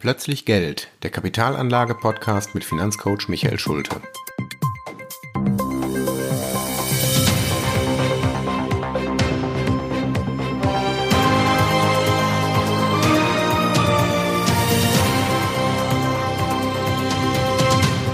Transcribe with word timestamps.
Plötzlich 0.00 0.44
Geld, 0.44 0.86
der 1.02 1.10
Kapitalanlage-Podcast 1.10 2.54
mit 2.54 2.62
Finanzcoach 2.62 3.26
Michael 3.26 3.58
Schulte. 3.58 4.00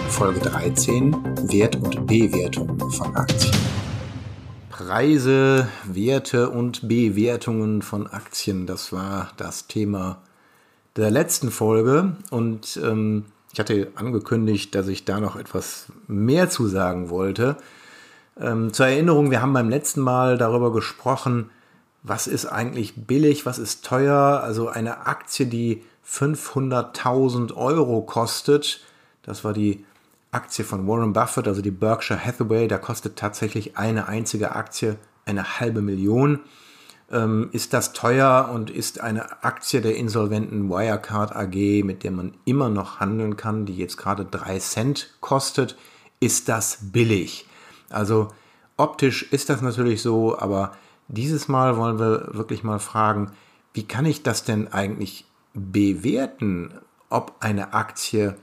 Folge 0.09 0.41
13 0.41 1.13
Wert- 1.53 1.77
und 1.77 2.07
Bewertung 2.07 2.91
von 2.93 3.15
Aktien. 3.15 3.55
Preise, 4.71 5.69
Werte 5.85 6.49
und 6.49 6.89
Bewertungen 6.89 7.83
von 7.83 8.07
Aktien, 8.07 8.67
das 8.67 8.91
war 8.91 9.33
das 9.37 9.67
Thema 9.67 10.23
der 10.97 11.11
letzten 11.11 11.51
Folge 11.51 12.17
und 12.31 12.79
ähm, 12.83 13.25
ich 13.53 13.61
hatte 13.61 13.93
angekündigt, 13.95 14.75
dass 14.75 14.89
ich 14.89 15.05
da 15.05 15.21
noch 15.21 15.37
etwas 15.37 15.87
mehr 16.09 16.51
zu 16.51 16.67
sagen 16.67 17.09
wollte. 17.09 17.57
Ähm, 18.41 18.73
zur 18.73 18.87
Erinnerung, 18.87 19.31
wir 19.31 19.41
haben 19.41 19.53
beim 19.53 19.69
letzten 19.69 20.01
Mal 20.01 20.39
darüber 20.39 20.73
gesprochen, 20.73 21.51
was 22.03 22.27
ist 22.27 22.47
eigentlich 22.47 23.07
billig, 23.07 23.47
was 23.47 23.59
ist 23.59 23.85
teuer. 23.85 24.41
Also 24.43 24.69
eine 24.69 25.07
Aktie, 25.07 25.47
die 25.47 25.83
500.000 26.07 27.55
Euro 27.55 28.03
kostet, 28.03 28.83
das 29.23 29.45
war 29.45 29.53
die 29.53 29.85
Aktie 30.33 30.65
von 30.65 30.87
Warren 30.87 31.13
Buffett, 31.13 31.47
also 31.47 31.63
die 31.63 31.71
Berkshire 31.71 32.23
Hathaway, 32.23 32.67
da 32.67 32.79
kostet 32.79 33.17
tatsächlich 33.17 33.79
eine 33.79 34.09
einzige 34.09 34.55
Aktie 34.57 34.97
eine 35.27 35.61
halbe 35.61 35.81
Million. 35.81 36.41
Ähm, 37.15 37.49
ist 37.53 37.73
das 37.73 37.93
teuer 37.93 38.51
und 38.53 38.71
ist 38.71 39.01
eine 39.01 39.45
Aktie 39.45 39.81
der 39.81 39.95
insolventen 39.95 40.69
Wirecard 40.69 41.35
AG, 41.35 41.85
mit 41.85 42.03
der 42.03 42.11
man 42.11 42.35
immer 42.45 42.69
noch 42.69 42.99
handeln 42.99 43.37
kann, 43.37 43.67
die 43.67 43.77
jetzt 43.77 43.97
gerade 43.97 44.25
3 44.25 44.59
Cent 44.59 45.15
kostet, 45.21 45.77
ist 46.19 46.49
das 46.49 46.79
billig? 46.93 47.47
Also 47.89 48.29
optisch 48.77 49.23
ist 49.31 49.49
das 49.49 49.63
natürlich 49.63 50.03
so, 50.03 50.37
aber 50.37 50.73
dieses 51.07 51.47
Mal 51.47 51.77
wollen 51.77 52.01
wir 52.01 52.31
wirklich 52.33 52.65
mal 52.65 52.81
fragen, 52.81 53.31
wie 53.75 53.87
kann 53.87 54.07
ich 54.07 54.25
das 54.25 54.43
denn 54.43 54.73
eigentlich 54.73 55.25
bewerten, 55.53 56.75
ob 57.11 57.37
eine 57.39 57.75
Aktie 57.75 58.37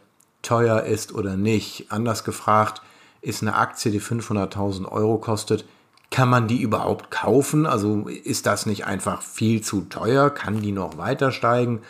teuer 0.44 0.84
ist 0.84 1.14
oder 1.14 1.36
nicht? 1.36 1.92
Anders 1.92 2.24
gefragt, 2.24 2.82
ist 3.22 3.42
eine 3.42 3.56
Aktie, 3.56 3.92
die 3.92 4.02
500.000 4.02 4.86
Euro 4.90 5.18
kostet, 5.18 5.66
kann 6.12 6.30
man 6.30 6.48
die 6.48 6.62
überhaupt 6.62 7.10
kaufen? 7.10 7.66
Also 7.66 8.08
ist 8.08 8.46
das 8.46 8.66
nicht 8.66 8.86
einfach 8.86 9.22
viel 9.22 9.62
zu 9.62 9.82
teuer? 9.82 10.30
Kann 10.30 10.62
die 10.62 10.74
noch 10.74 10.98
weiter 10.98 11.32
steigen? 11.32 11.82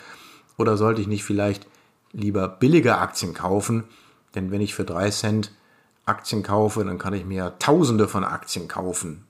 Oder 0.56 0.76
sollte 0.76 1.00
ich 1.00 1.08
nicht 1.08 1.24
vielleicht 1.24 1.66
lieber 2.12 2.48
billige 2.48 2.96
Aktien 2.98 3.34
kaufen? 3.34 3.84
Denn 4.34 4.50
wenn 4.50 4.60
ich 4.60 4.74
für 4.74 4.84
drei 4.84 5.10
Cent 5.10 5.52
Aktien 6.06 6.42
kaufe, 6.42 6.84
dann 6.84 6.98
kann 6.98 7.14
ich 7.14 7.24
mir 7.24 7.54
Tausende 7.58 8.08
von 8.08 8.24
Aktien 8.24 8.68
kaufen. 8.68 9.24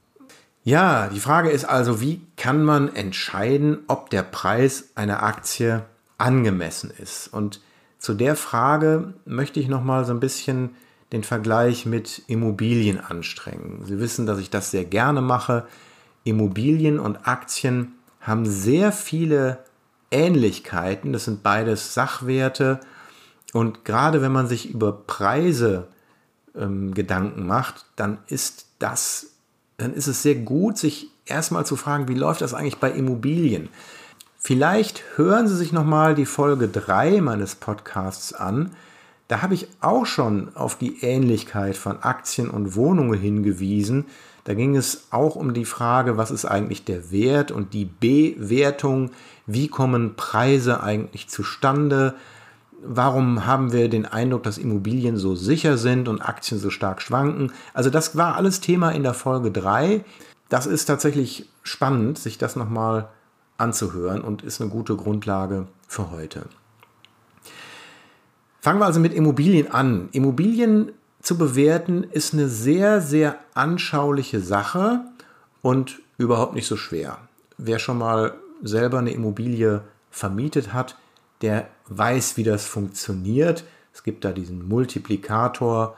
Ja, 0.63 1.09
die 1.09 1.21
Frage 1.21 1.51
ist 1.51 1.65
also, 1.65 2.01
wie 2.01 2.21
kann 2.37 2.63
man 2.63 2.95
entscheiden, 2.95 3.79
ob 3.89 4.11
der 4.11 4.23
Preis 4.23 4.91
einer 4.95 5.23
Aktie 5.23 5.85
angemessen 6.19 6.91
ist? 6.91 7.33
Und 7.33 7.61
zu 7.99 8.15
der 8.15 8.37
Frage 8.37 9.15
möchte 9.25 9.59
ich 9.59 9.69
noch 9.69 9.83
mal 9.83 10.05
so 10.05 10.13
ein 10.13 10.21
bisschen 10.21 10.77
den 11.13 11.25
Vergleich 11.25 11.87
mit 11.87 12.23
Immobilien 12.27 12.99
anstrengen. 12.99 13.85
Sie 13.85 14.01
wissen, 14.01 14.27
dass 14.27 14.39
ich 14.39 14.51
das 14.51 14.71
sehr 14.71 14.85
gerne 14.85 15.21
mache. 15.21 15.67
Immobilien 16.25 16.99
und 16.99 17.29
Aktien 17.29 17.93
haben 18.21 18.47
sehr 18.47 18.93
viele 18.93 19.59
Ähnlichkeiten. 20.11 21.13
Das 21.13 21.25
sind 21.25 21.43
beides 21.43 21.95
Sachwerte. 21.95 22.81
Und 23.53 23.85
gerade 23.85 24.23
wenn 24.23 24.33
man 24.33 24.49
sich 24.49 24.71
über 24.71 24.93
Preise 24.93 25.89
ähm, 26.57 26.95
Gedanken 26.95 27.47
macht, 27.47 27.85
dann 27.97 28.19
ist 28.29 28.67
das, 28.79 29.33
dann 29.77 29.93
ist 29.93 30.07
es 30.07 30.23
sehr 30.23 30.37
gut, 30.37 30.79
sich 30.79 31.09
erstmal 31.27 31.67
zu 31.67 31.77
fragen, 31.77 32.09
wie 32.09 32.15
läuft 32.15 32.41
das 32.41 32.55
eigentlich 32.55 32.79
bei 32.79 32.91
Immobilien? 32.91 33.69
Vielleicht 34.39 35.05
hören 35.17 35.47
Sie 35.47 35.57
sich 35.57 35.73
nochmal 35.73 36.15
die 36.15 36.27
Folge 36.27 36.69
3 36.69 37.21
meines 37.21 37.55
Podcasts 37.55 38.33
an. 38.33 38.73
Da 39.29 39.43
habe 39.43 39.55
ich 39.55 39.69
auch 39.81 40.05
schon 40.07 40.55
auf 40.55 40.77
die 40.77 41.03
Ähnlichkeit 41.03 41.77
von 41.77 42.03
Aktien 42.03 42.51
und 42.51 42.77
Wohnungen 42.77 43.19
hingewiesen. 43.19 44.07
Da 44.45 44.55
ging 44.55 44.77
es 44.77 45.07
auch 45.11 45.37
um 45.37 45.55
die 45.55 45.65
Frage, 45.65 46.17
was 46.17 46.31
ist 46.31 46.45
eigentlich 46.45 46.85
der 46.85 47.11
Wert 47.11 47.51
und 47.51 47.73
die 47.75 47.85
Bewertung, 47.85 49.11
wie 49.47 49.69
kommen 49.69 50.17
Preise 50.17 50.83
eigentlich 50.83 51.29
zustande, 51.29 52.15
warum 52.85 53.47
haben 53.47 53.73
wir 53.73 53.89
den 53.89 54.07
Eindruck, 54.07 54.43
dass 54.43 54.59
Immobilien 54.59 55.17
so 55.17 55.37
sicher 55.37 55.79
sind 55.79 56.09
und 56.09 56.21
Aktien 56.21 56.61
so 56.61 56.71
stark 56.71 57.01
schwanken. 57.01 57.53
Also 57.73 57.91
das 57.91 58.17
war 58.17 58.37
alles 58.37 58.61
Thema 58.61 58.91
in 58.91 59.05
der 59.05 59.15
Folge 59.15 59.53
3. 59.53 60.05
Das 60.49 60.67
ist 60.67 60.87
tatsächlich 60.87 61.49
spannend, 61.63 62.19
sich 62.19 62.39
das 62.39 62.57
nochmal 62.57 63.09
anzuhören 63.57 64.21
und 64.21 64.43
ist 64.43 64.61
eine 64.61 64.71
gute 64.71 64.97
Grundlage 64.97 65.69
für 65.87 66.11
heute. 66.11 66.47
Fangen 68.63 68.79
wir 68.79 68.87
also 68.87 69.01
mit 69.01 69.13
Immobilien 69.13 69.73
an. 69.73 70.09
Immobilien 70.13 70.93
zu 71.21 71.37
bewerten 71.37 72.05
ist 72.05 72.33
eine 72.33 72.49
sehr, 72.49 73.01
sehr 73.01 73.41
anschauliche 73.55 74.39
Sache 74.39 75.01
und 75.63 75.99
überhaupt 76.17 76.55
nicht 76.55 76.69
so 76.69 76.77
schwer. 76.77 77.19
Wer 77.59 77.81
schon 77.81 77.99
mal 77.99 78.35
selber 78.63 79.01
eine 79.01 79.11
Immobilie 79.11 79.83
vermietet 80.13 80.73
hat, 80.73 80.97
der 81.41 81.67
weiß, 81.89 82.37
wie 82.37 82.45
das 82.45 82.65
funktioniert. 82.65 83.65
Es 83.93 84.05
gibt 84.05 84.25
da 84.25 84.31
diesen 84.31 84.69
Multiplikator, 84.69 85.97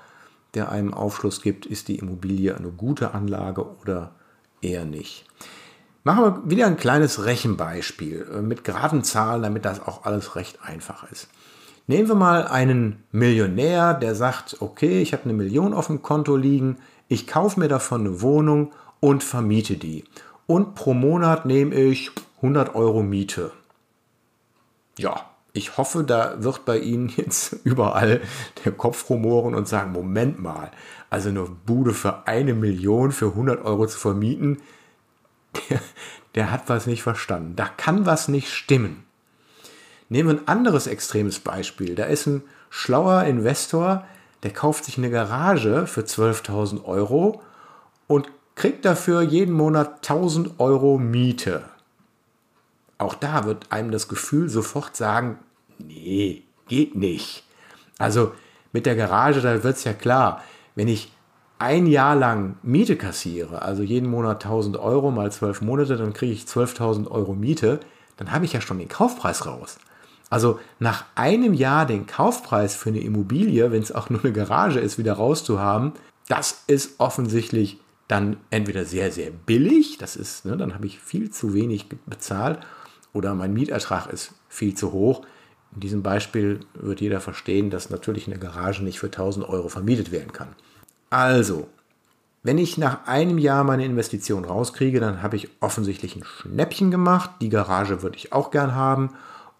der 0.55 0.73
einem 0.73 0.95
Aufschluss 0.95 1.43
gibt, 1.43 1.67
ist 1.67 1.89
die 1.89 1.99
Immobilie 1.99 2.57
eine 2.57 2.71
gute 2.71 3.13
Anlage 3.13 3.67
oder 3.83 4.13
eher 4.63 4.87
nicht. 4.87 5.27
Machen 6.03 6.25
wir 6.25 6.51
wieder 6.51 6.67
ein 6.67 6.79
kleines 6.79 7.27
Rechenbeispiel 7.27 8.27
äh, 8.33 8.41
mit 8.41 8.65
geraden 8.65 9.05
Zahlen, 9.05 9.43
damit 9.43 9.67
das 9.67 9.81
auch 9.81 10.07
alles 10.07 10.35
recht 10.35 10.61
einfach 10.63 11.11
ist. 11.13 11.29
Nehmen 11.87 12.09
wir 12.09 12.15
mal 12.15 12.47
einen 12.47 13.05
Millionär, 13.13 13.93
der 13.93 14.15
sagt, 14.15 14.57
okay, 14.61 15.03
ich 15.03 15.13
habe 15.13 15.25
eine 15.25 15.35
Million 15.35 15.75
auf 15.75 15.89
dem 15.89 16.01
Konto 16.01 16.35
liegen, 16.37 16.79
ich 17.09 17.27
kaufe 17.27 17.61
mir 17.61 17.69
davon 17.69 18.01
eine 18.01 18.23
Wohnung 18.23 18.73
und 19.01 19.23
vermiete 19.23 19.77
die. 19.77 20.05
Und 20.47 20.75
pro 20.75 20.95
Monat 20.95 21.45
nehme 21.45 21.75
ich 21.75 22.11
100 22.37 22.75
Euro 22.75 23.03
Miete. 23.03 23.53
Ja, 24.99 25.29
ich 25.53 25.77
hoffe, 25.77 26.05
da 26.05 26.43
wird 26.43 26.65
bei 26.65 26.79
Ihnen 26.79 27.09
jetzt 27.17 27.57
überall 27.65 28.23
der 28.65 28.73
Kopf 28.73 29.09
rumoren 29.11 29.55
und 29.55 29.69
sagen, 29.69 29.93
Moment 29.93 30.43
mal, 30.43 30.71
also 31.11 31.29
eine 31.29 31.45
Bude 31.45 31.93
für 31.93 32.27
eine 32.27 32.55
Million 32.55 33.13
für 33.13 33.29
100 33.29 33.65
Euro 33.65 33.87
zu 33.87 33.99
vermieten, 33.99 34.61
der, 35.71 35.81
der 36.35 36.51
hat 36.51 36.69
was 36.69 36.87
nicht 36.87 37.03
verstanden. 37.03 37.57
Da 37.57 37.67
kann 37.67 38.07
was 38.07 38.29
nicht 38.29 38.51
stimmen. 38.51 39.04
Nehmen 40.09 40.29
wir 40.29 40.41
ein 40.41 40.49
anderes 40.49 40.87
extremes 40.87 41.41
Beispiel. 41.41 41.95
Da 41.95 42.05
ist 42.05 42.27
ein 42.27 42.43
schlauer 42.71 43.25
Investor, 43.25 44.05
der 44.43 44.53
kauft 44.53 44.85
sich 44.85 44.99
eine 44.99 45.11
Garage 45.11 45.87
für 45.87 46.03
12.000 46.03 46.85
Euro 46.85 47.41
und 48.07 48.29
kriegt 48.55 48.85
dafür 48.85 49.23
jeden 49.23 49.55
Monat 49.55 50.09
1000 50.09 50.61
Euro 50.61 50.99
Miete. 50.99 51.65
Auch 52.99 53.15
da 53.15 53.45
wird 53.45 53.73
einem 53.73 53.91
das 53.91 54.09
Gefühl 54.09 54.49
sofort 54.49 54.97
sagen, 54.97 55.39
nee, 55.79 56.43
geht 56.69 56.95
nicht. 56.95 57.45
Also 57.99 58.33
mit 58.73 58.87
der 58.87 58.97
Garage, 58.97 59.41
da 59.41 59.63
wird 59.63 59.77
es 59.77 59.85
ja 59.85 59.93
klar, 59.93 60.43
wenn 60.75 60.89
ich 60.89 61.11
ein 61.59 61.87
Jahr 61.87 62.17
lang 62.17 62.57
Miete 62.63 62.97
kassiere, 62.97 63.63
also 63.63 63.83
jeden 63.83 64.11
Monat 64.11 64.45
1000 64.45 64.77
Euro 64.77 65.11
mal 65.11 65.31
12 65.33 65.63
Monate, 65.63 65.97
dann 65.97 66.13
kriege 66.13 66.33
ich 66.33 66.45
12.000 66.45 67.11
Euro 67.11 67.35
Miete, 67.35 67.81
dann 68.17 68.33
habe 68.33 68.45
ich 68.45 68.53
ja 68.53 68.61
schon 68.61 68.79
den 68.79 68.89
Kaufpreis 68.89 69.47
raus. 69.47 69.79
Also 70.31 70.59
nach 70.79 71.05
einem 71.15 71.55
Jahr 71.55 71.87
den 71.87 72.07
Kaufpreis 72.07 72.75
für 72.75 72.89
eine 72.89 73.01
Immobilie, 73.01 73.71
wenn 73.71 73.83
es 73.83 73.93
auch 73.93 74.11
nur 74.11 74.25
eine 74.25 74.33
Garage 74.33 74.81
ist, 74.81 74.99
wieder 74.99 75.15
rauszuhaben, 75.15 75.93
das 76.29 76.65
ist 76.67 76.99
offensichtlich 76.99 77.79
dann 78.09 78.37
entweder 78.51 78.85
sehr, 78.85 79.11
sehr 79.13 79.31
billig, 79.31 79.99
das 79.99 80.17
ist, 80.17 80.45
ne, 80.45 80.57
dann 80.57 80.75
habe 80.75 80.87
ich 80.87 80.99
viel 80.99 81.31
zu 81.31 81.55
wenig 81.55 81.87
bezahlt, 82.07 82.59
oder 83.13 83.35
mein 83.35 83.55
Mietertrag 83.55 84.13
ist 84.13 84.33
viel 84.49 84.75
zu 84.75 84.93
hoch. 84.93 85.23
In 85.75 85.81
diesem 85.81 86.03
Beispiel 86.03 86.61
wird 86.75 87.01
jeder 87.01 87.21
verstehen, 87.21 87.71
dass 87.71 87.91
natürlich 87.91 88.27
eine 88.27 88.39
Garage 88.39 88.83
nicht 88.83 88.99
für 88.99 89.07
1000 89.07 89.49
Euro 89.49 89.69
vermietet 89.69 90.11
werden 90.11 90.33
kann. 90.33 90.49
Also, 91.11 91.69
wenn 92.43 92.59
ich 92.59 92.77
nach 92.77 93.07
einem 93.07 93.39
Jahr 93.39 93.65
meine 93.65 93.85
Investition 93.85 94.45
rauskriege, 94.45 95.01
dann 95.01 95.23
habe 95.23 95.37
ich 95.37 95.49
offensichtlich 95.61 96.17
ein 96.17 96.25
Schnäppchen 96.25 96.91
gemacht. 96.91 97.31
Die 97.41 97.49
Garage 97.49 98.03
würde 98.03 98.17
ich 98.17 98.33
auch 98.33 98.51
gern 98.51 98.75
haben 98.75 99.11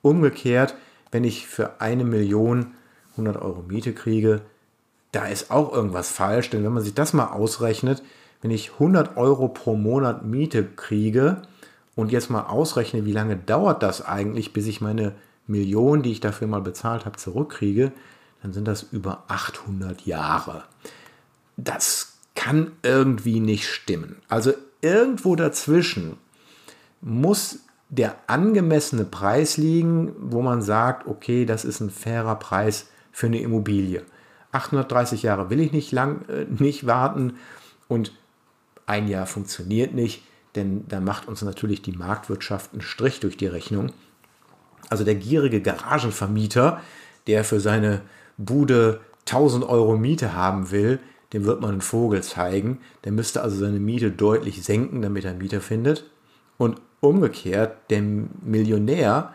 Umgekehrt, 0.05 0.75
wenn 1.11 1.25
ich 1.25 1.47
für 1.47 1.81
eine 1.81 2.05
Million 2.05 2.75
100 3.13 3.41
Euro 3.41 3.63
Miete 3.67 3.95
kriege, 3.95 4.43
da 5.13 5.27
ist 5.27 5.51
auch 5.51 5.73
irgendwas 5.73 6.11
falsch, 6.11 6.51
denn 6.51 6.63
wenn 6.63 6.75
man 6.75 6.83
sich 6.83 6.93
das 6.93 7.15
mal 7.15 7.29
ausrechnet, 7.29 8.03
wenn 8.43 8.51
ich 8.51 8.73
100 8.73 9.17
Euro 9.17 9.49
pro 9.49 9.77
Monat 9.77 10.23
Miete 10.23 10.63
kriege 10.65 11.41
und 11.95 12.13
jetzt 12.13 12.29
mal 12.29 12.43
ausrechne, 12.43 13.07
wie 13.07 13.13
lange 13.13 13.37
dauert 13.37 13.83
das 13.83 14.05
eigentlich, 14.05 14.53
bis 14.53 14.67
ich 14.67 14.83
meine 14.83 15.15
Million, 15.47 16.03
die 16.03 16.13
ich 16.13 16.21
dafür 16.21 16.49
mal 16.49 16.61
bezahlt 16.61 17.07
habe, 17.07 17.17
zurückkriege, 17.17 17.91
dann 18.43 18.53
sind 18.53 18.69
das 18.69 18.83
über 18.83 19.25
800 19.29 20.05
Jahre. 20.05 20.65
Das 21.57 22.19
kann 22.35 22.73
irgendwie 22.83 23.41
nicht 23.41 23.67
stimmen. 23.67 24.17
Also 24.29 24.53
irgendwo 24.83 25.35
dazwischen 25.35 26.19
muss 27.01 27.61
der 27.97 28.17
angemessene 28.27 29.05
Preis 29.05 29.57
liegen, 29.57 30.13
wo 30.19 30.43
man 30.43 30.63
sagt, 30.63 31.07
okay, 31.07 31.45
das 31.47 31.65
ist 31.65 31.81
ein 31.81 31.91
fairer 31.91 32.37
Preis 32.37 32.89
für 33.13 33.27
eine 33.27 33.41
Immobilie. 33.41 34.03
830 34.53 35.23
Jahre 35.23 35.51
will 35.51 35.61
ich 35.61 35.73
nicht 35.73 35.93
lang 35.93 36.29
äh, 36.29 36.47
nicht 36.49 36.87
warten 36.87 37.35
und 37.89 38.13
ein 38.87 39.09
Jahr 39.09 39.27
funktioniert 39.27 39.95
nicht, 39.95 40.23
denn 40.57 40.87
da 40.89 41.01
macht 41.01 41.29
uns 41.29 41.43
natürlich 41.43 41.83
die 41.83 41.93
Marktwirtschaft 41.93 42.73
einen 42.73 42.83
Strich 42.83 43.21
durch 43.21 43.37
die 43.37 43.47
Rechnung. 43.47 43.93
Also 44.91 45.05
der 45.05 45.15
gierige 45.15 45.63
Garagenvermieter, 45.63 46.81
der 47.27 47.45
für 47.45 47.61
seine 47.61 48.03
Bude 48.37 49.01
1000 49.27 49.65
Euro 49.65 49.97
Miete 49.97 50.35
haben 50.35 50.71
will, 50.71 50.99
dem 51.33 51.45
wird 51.45 51.61
man 51.61 51.71
einen 51.71 51.81
Vogel 51.81 52.23
zeigen. 52.23 52.81
Der 53.05 53.13
müsste 53.13 53.43
also 53.43 53.57
seine 53.57 53.81
Miete 53.81 54.11
deutlich 54.11 54.63
senken, 54.63 55.01
damit 55.03 55.25
er 55.25 55.35
Mieter 55.35 55.61
findet. 55.61 56.11
Und 56.59 56.81
umgekehrt, 57.09 57.77
der 57.91 58.03
Millionär, 58.03 59.33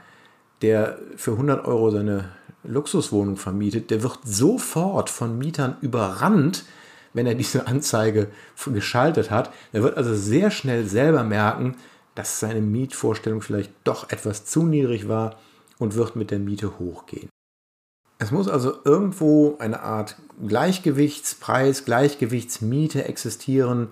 der 0.61 0.99
für 1.15 1.31
100 1.31 1.65
Euro 1.65 1.91
seine 1.91 2.29
Luxuswohnung 2.63 3.37
vermietet, 3.37 3.89
der 3.91 4.03
wird 4.03 4.19
sofort 4.23 5.09
von 5.09 5.37
Mietern 5.37 5.77
überrannt, 5.81 6.65
wenn 7.13 7.25
er 7.25 7.35
diese 7.35 7.67
Anzeige 7.67 8.27
geschaltet 8.65 9.31
hat. 9.31 9.51
Er 9.71 9.83
wird 9.83 9.97
also 9.97 10.13
sehr 10.13 10.51
schnell 10.51 10.85
selber 10.85 11.23
merken, 11.23 11.75
dass 12.15 12.39
seine 12.39 12.61
Mietvorstellung 12.61 13.41
vielleicht 13.41 13.71
doch 13.83 14.09
etwas 14.09 14.45
zu 14.45 14.63
niedrig 14.63 15.07
war 15.07 15.37
und 15.77 15.95
wird 15.95 16.15
mit 16.15 16.31
der 16.31 16.39
Miete 16.39 16.77
hochgehen. 16.77 17.29
Es 18.21 18.31
muss 18.31 18.49
also 18.49 18.73
irgendwo 18.83 19.55
eine 19.59 19.81
Art 19.81 20.17
Gleichgewichtspreis, 20.45 21.85
Gleichgewichtsmiete 21.85 23.05
existieren, 23.05 23.87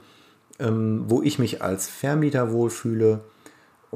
ähm, 0.60 1.06
wo 1.08 1.22
ich 1.22 1.40
mich 1.40 1.62
als 1.62 1.88
Vermieter 1.88 2.52
wohlfühle 2.52 3.22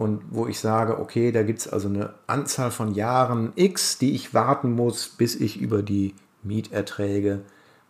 und 0.01 0.23
wo 0.31 0.47
ich 0.47 0.59
sage, 0.59 0.99
okay, 0.99 1.31
da 1.31 1.43
gibt 1.43 1.59
es 1.59 1.67
also 1.67 1.87
eine 1.87 2.15
Anzahl 2.25 2.71
von 2.71 2.95
Jahren 2.95 3.53
X, 3.55 3.99
die 3.99 4.15
ich 4.15 4.33
warten 4.33 4.71
muss, 4.71 5.07
bis 5.07 5.35
ich 5.35 5.61
über 5.61 5.83
die 5.83 6.15
Mieterträge 6.41 7.41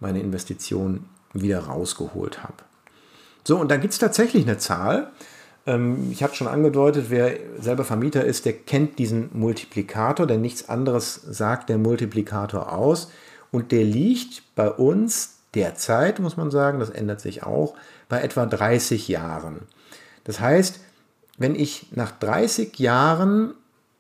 meine 0.02 0.20
Investition 0.20 1.06
wieder 1.32 1.60
rausgeholt 1.60 2.44
habe. 2.44 2.66
So, 3.46 3.58
und 3.58 3.72
da 3.72 3.78
gibt 3.78 3.94
es 3.94 4.00
tatsächlich 4.00 4.44
eine 4.44 4.58
Zahl. 4.58 5.10
Ähm, 5.66 6.10
ich 6.12 6.22
habe 6.22 6.36
schon 6.36 6.50
angedeutet, 6.50 7.06
wer 7.08 7.32
selber 7.62 7.86
Vermieter 7.86 8.26
ist, 8.26 8.44
der 8.44 8.54
kennt 8.58 9.00
diesen 9.00 9.30
Multiplikator, 9.32 10.28
denn 10.28 10.42
nichts 10.42 10.68
anderes 10.68 11.14
sagt 11.14 11.70
der 11.70 11.78
Multiplikator 11.78 12.74
aus. 12.74 13.10
Und 13.52 13.72
der 13.72 13.86
liegt 13.86 14.54
bei 14.56 14.70
uns 14.70 15.38
derzeit, 15.56 16.20
muss 16.20 16.36
man 16.36 16.52
sagen, 16.52 16.82
das 16.82 16.90
ändert 16.90 17.22
sich 17.22 17.44
auch, 17.44 17.74
bei 18.10 18.22
etwa 18.22 18.46
30 18.46 19.08
Jahren. 19.08 19.62
Das 20.26 20.42
heißt, 20.42 20.82
wenn 21.42 21.56
ich 21.56 21.88
nach 21.90 22.12
30 22.12 22.78
Jahren 22.78 23.56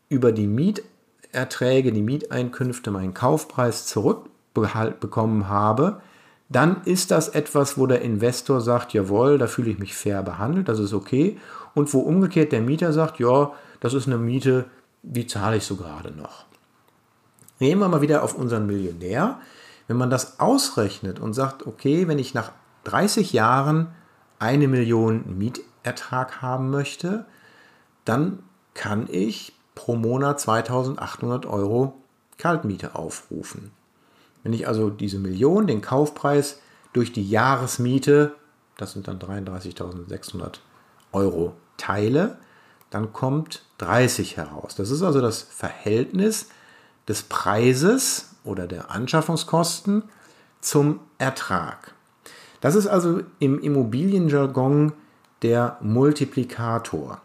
über 0.09 0.31
die 0.31 0.45
Mieterträge, 0.45 1.91
die 1.91 2.03
Mieteinkünfte, 2.03 2.91
meinen 2.91 3.15
Kaufpreis 3.15 3.87
zurückbekommen 3.87 5.49
habe, 5.49 6.01
dann 6.49 6.83
ist 6.83 7.09
das 7.09 7.29
etwas, 7.29 7.79
wo 7.79 7.87
der 7.87 8.03
Investor 8.03 8.61
sagt, 8.61 8.93
jawohl, 8.93 9.39
da 9.39 9.47
fühle 9.47 9.71
ich 9.71 9.79
mich 9.79 9.95
fair 9.95 10.21
behandelt, 10.21 10.69
das 10.69 10.77
ist 10.77 10.93
okay. 10.93 11.39
Und 11.73 11.91
wo 11.95 12.01
umgekehrt 12.01 12.51
der 12.51 12.61
Mieter 12.61 12.93
sagt, 12.93 13.19
ja, 13.19 13.53
das 13.79 13.95
ist 13.95 14.05
eine 14.05 14.19
Miete, 14.19 14.65
die 15.01 15.25
zahle 15.25 15.57
ich 15.57 15.63
so 15.63 15.77
gerade 15.77 16.11
noch. 16.11 16.45
Nehmen 17.59 17.81
wir 17.81 17.87
mal 17.87 18.01
wieder 18.01 18.21
auf 18.21 18.35
unseren 18.35 18.67
Millionär. 18.67 19.39
Wenn 19.87 19.97
man 19.97 20.11
das 20.11 20.39
ausrechnet 20.39 21.19
und 21.19 21.33
sagt, 21.33 21.65
okay, 21.65 22.07
wenn 22.07 22.19
ich 22.19 22.35
nach 22.35 22.51
30 22.83 23.33
Jahren 23.33 23.87
eine 24.37 24.67
Million 24.67 25.23
Mietertrag 25.83 26.41
haben 26.41 26.69
möchte, 26.69 27.25
dann 28.05 28.39
kann 28.73 29.07
ich 29.09 29.53
pro 29.75 29.95
Monat 29.95 30.39
2800 30.39 31.45
Euro 31.45 32.01
Kaltmiete 32.37 32.95
aufrufen. 32.95 33.71
Wenn 34.43 34.53
ich 34.53 34.67
also 34.67 34.89
diese 34.89 35.19
Million, 35.19 35.67
den 35.67 35.81
Kaufpreis, 35.81 36.59
durch 36.93 37.13
die 37.13 37.27
Jahresmiete, 37.27 38.35
das 38.77 38.93
sind 38.93 39.07
dann 39.07 39.19
33.600 39.19 40.59
Euro, 41.13 41.53
teile, 41.77 42.37
dann 42.89 43.13
kommt 43.13 43.63
30 43.77 44.37
heraus. 44.37 44.75
Das 44.75 44.89
ist 44.89 45.01
also 45.01 45.21
das 45.21 45.41
Verhältnis 45.41 46.49
des 47.07 47.23
Preises 47.23 48.35
oder 48.43 48.67
der 48.67 48.91
Anschaffungskosten 48.91 50.03
zum 50.59 50.99
Ertrag. 51.17 51.93
Das 52.59 52.75
ist 52.75 52.87
also 52.87 53.21
im 53.39 53.59
Immobilienjargon 53.59 54.93
der 55.43 55.77
Multiplikator. 55.81 57.21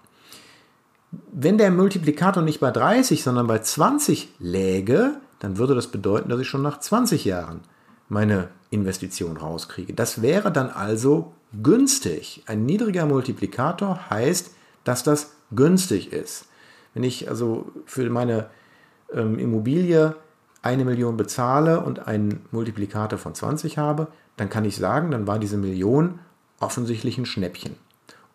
Wenn 1.32 1.58
der 1.58 1.70
Multiplikator 1.70 2.42
nicht 2.42 2.60
bei 2.60 2.70
30, 2.70 3.22
sondern 3.22 3.46
bei 3.46 3.58
20 3.58 4.34
läge, 4.38 5.16
dann 5.38 5.58
würde 5.58 5.74
das 5.74 5.88
bedeuten, 5.88 6.28
dass 6.28 6.40
ich 6.40 6.48
schon 6.48 6.62
nach 6.62 6.80
20 6.80 7.24
Jahren 7.24 7.60
meine 8.08 8.48
Investition 8.70 9.36
rauskriege. 9.36 9.92
Das 9.92 10.22
wäre 10.22 10.50
dann 10.50 10.70
also 10.70 11.32
günstig. 11.62 12.42
Ein 12.46 12.66
niedriger 12.66 13.06
Multiplikator 13.06 14.10
heißt, 14.10 14.50
dass 14.84 15.02
das 15.02 15.32
günstig 15.54 16.12
ist. 16.12 16.46
Wenn 16.94 17.04
ich 17.04 17.28
also 17.28 17.70
für 17.84 18.08
meine 18.10 18.48
ähm, 19.12 19.38
Immobilie 19.38 20.16
eine 20.62 20.84
Million 20.84 21.16
bezahle 21.16 21.80
und 21.80 22.06
einen 22.06 22.44
Multiplikator 22.50 23.18
von 23.18 23.34
20 23.34 23.78
habe, 23.78 24.08
dann 24.36 24.50
kann 24.50 24.64
ich 24.64 24.76
sagen, 24.76 25.10
dann 25.10 25.26
war 25.26 25.38
diese 25.38 25.56
Million 25.56 26.18
offensichtlich 26.58 27.18
ein 27.18 27.26
Schnäppchen. 27.26 27.76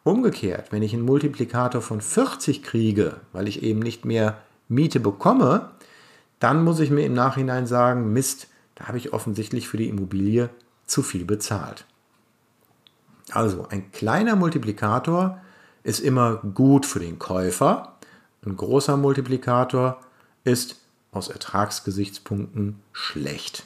Umgekehrt, 0.04 0.72
wenn 0.72 0.82
ich 0.82 0.94
einen 0.94 1.06
Multiplikator 1.06 1.82
von 1.82 2.02
40 2.02 2.64
kriege, 2.64 3.18
weil 3.34 3.48
ich 3.48 3.62
eben 3.62 3.80
nicht 3.80 4.04
mehr 4.04 4.42
Miete 4.68 5.00
bekomme, 5.00 5.72
dann 6.40 6.64
muss 6.64 6.80
ich 6.80 6.90
mir 6.90 7.06
im 7.06 7.14
Nachhinein 7.14 7.68
sagen, 7.68 8.12
Mist, 8.14 8.48
da 8.76 8.88
habe 8.88 8.98
ich 8.98 9.14
offensichtlich 9.14 9.68
für 9.68 9.78
die 9.78 9.90
Immobilie 9.90 10.50
zu 10.88 11.04
viel 11.04 11.24
bezahlt. 11.24 11.86
Also 13.32 13.68
ein 13.70 13.92
kleiner 13.92 14.36
Multiplikator 14.36 15.40
ist 15.84 16.00
immer 16.00 16.38
gut 16.38 16.86
für 16.86 17.00
den 17.00 17.20
Käufer, 17.20 17.96
ein 18.44 18.58
großer 18.58 18.98
Multiplikator 18.98 20.02
ist 20.44 20.78
aus 21.12 21.28
Ertragsgesichtspunkten 21.28 22.80
schlecht. 22.92 23.64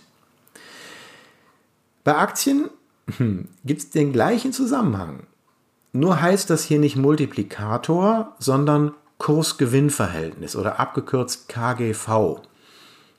Bei 2.04 2.18
Aktien 2.18 2.70
hm, 3.18 3.48
gibt 3.64 3.82
es 3.82 3.90
den 3.90 4.12
gleichen 4.12 4.52
Zusammenhang. 4.52 5.28
Nur 5.96 6.22
heißt 6.22 6.50
das 6.50 6.66
hier 6.66 6.80
nicht 6.80 6.98
Multiplikator, 6.98 8.36
sondern 8.38 8.94
Kurs-Gewinn-Verhältnis 9.18 10.58
oder 10.58 10.78
abgekürzt 10.78 11.48
KGV. 11.48 12.42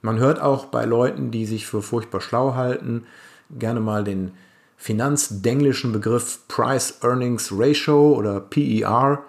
Man 0.03 0.19
hört 0.19 0.43
auch 0.43 0.67
bei 0.67 0.85
Leuten, 0.85 1.31
die 1.31 1.47
sich 1.47 1.67
für 1.67 1.81
furchtbar 1.81 2.21
schlau 2.21 2.55
halten, 2.55 3.07
gerne 3.49 3.81
mal 3.81 4.05
den 4.05 4.33
finanzdenglischen 4.77 5.93
Begriff 5.93 6.41
Price 6.49 6.99
Earnings 7.01 7.51
Ratio 7.51 8.13
oder 8.13 8.41
PER 8.41 9.25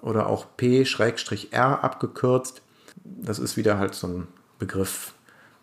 oder 0.00 0.26
auch 0.26 0.46
P-R 0.56 1.84
abgekürzt. 1.84 2.60
Das 3.04 3.38
ist 3.38 3.56
wieder 3.56 3.78
halt 3.78 3.94
so 3.94 4.08
ein 4.08 4.26
Begriff 4.58 5.14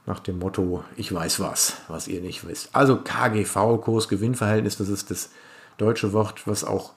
nach 0.05 0.21
dem 0.21 0.39
Motto, 0.39 0.85
ich 0.95 1.13
weiß 1.13 1.41
was, 1.41 1.73
was 1.89 2.07
ihr 2.07 2.21
nicht 2.21 2.47
wisst. 2.47 2.73
Also 2.73 3.01
KGV, 3.03 3.81
Kurs-Gewinn-Verhältnis, 3.81 4.77
das 4.77 4.87
ist 4.87 5.11
das 5.11 5.29
deutsche 5.77 6.13
Wort, 6.13 6.47
was 6.47 6.63
auch 6.63 6.93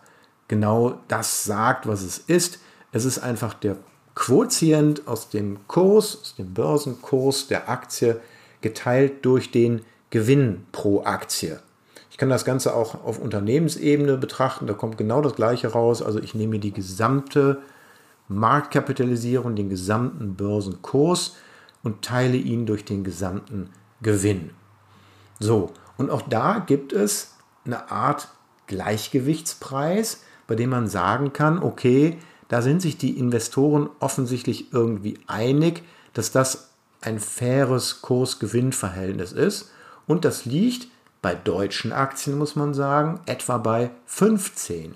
genau 0.50 0.98
das 1.06 1.44
sagt, 1.44 1.86
was 1.86 2.02
es 2.02 2.18
ist. 2.18 2.58
Es 2.90 3.04
ist 3.04 3.20
einfach 3.20 3.54
der 3.54 3.76
Quotient 4.16 5.06
aus 5.06 5.30
dem 5.30 5.68
Kurs, 5.68 6.18
aus 6.20 6.34
dem 6.34 6.52
Börsenkurs 6.52 7.46
der 7.46 7.70
Aktie 7.70 8.20
geteilt 8.60 9.24
durch 9.24 9.52
den 9.52 9.82
Gewinn 10.10 10.66
pro 10.72 11.04
Aktie. 11.04 11.60
Ich 12.10 12.18
kann 12.18 12.28
das 12.28 12.44
Ganze 12.44 12.74
auch 12.74 13.04
auf 13.04 13.20
Unternehmensebene 13.20 14.16
betrachten, 14.16 14.66
da 14.66 14.74
kommt 14.74 14.98
genau 14.98 15.22
das 15.22 15.36
gleiche 15.36 15.68
raus. 15.68 16.02
Also 16.02 16.18
ich 16.18 16.34
nehme 16.34 16.58
die 16.58 16.72
gesamte 16.72 17.62
Marktkapitalisierung, 18.26 19.54
den 19.54 19.70
gesamten 19.70 20.34
Börsenkurs 20.34 21.36
und 21.84 22.02
teile 22.02 22.36
ihn 22.36 22.66
durch 22.66 22.84
den 22.84 23.04
gesamten 23.04 23.70
Gewinn. 24.02 24.50
So, 25.38 25.70
und 25.96 26.10
auch 26.10 26.22
da 26.22 26.58
gibt 26.58 26.92
es 26.92 27.36
eine 27.64 27.92
Art 27.92 28.28
Gleichgewichtspreis, 28.66 30.22
bei 30.50 30.56
dem 30.56 30.70
man 30.70 30.88
sagen 30.88 31.32
kann, 31.32 31.62
okay, 31.62 32.18
da 32.48 32.60
sind 32.60 32.82
sich 32.82 32.98
die 32.98 33.16
Investoren 33.16 33.88
offensichtlich 34.00 34.72
irgendwie 34.72 35.16
einig, 35.28 35.84
dass 36.12 36.32
das 36.32 36.70
ein 37.00 37.20
faires 37.20 38.02
Kurs-Gewinn-Verhältnis 38.02 39.30
ist. 39.30 39.70
Und 40.08 40.24
das 40.24 40.46
liegt 40.46 40.88
bei 41.22 41.36
deutschen 41.36 41.92
Aktien, 41.92 42.36
muss 42.36 42.56
man 42.56 42.74
sagen, 42.74 43.20
etwa 43.26 43.58
bei 43.58 43.92
15. 44.06 44.94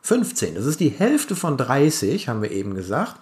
15, 0.00 0.54
das 0.54 0.64
ist 0.64 0.80
die 0.80 0.88
Hälfte 0.88 1.36
von 1.36 1.58
30, 1.58 2.30
haben 2.30 2.40
wir 2.40 2.52
eben 2.52 2.74
gesagt. 2.74 3.16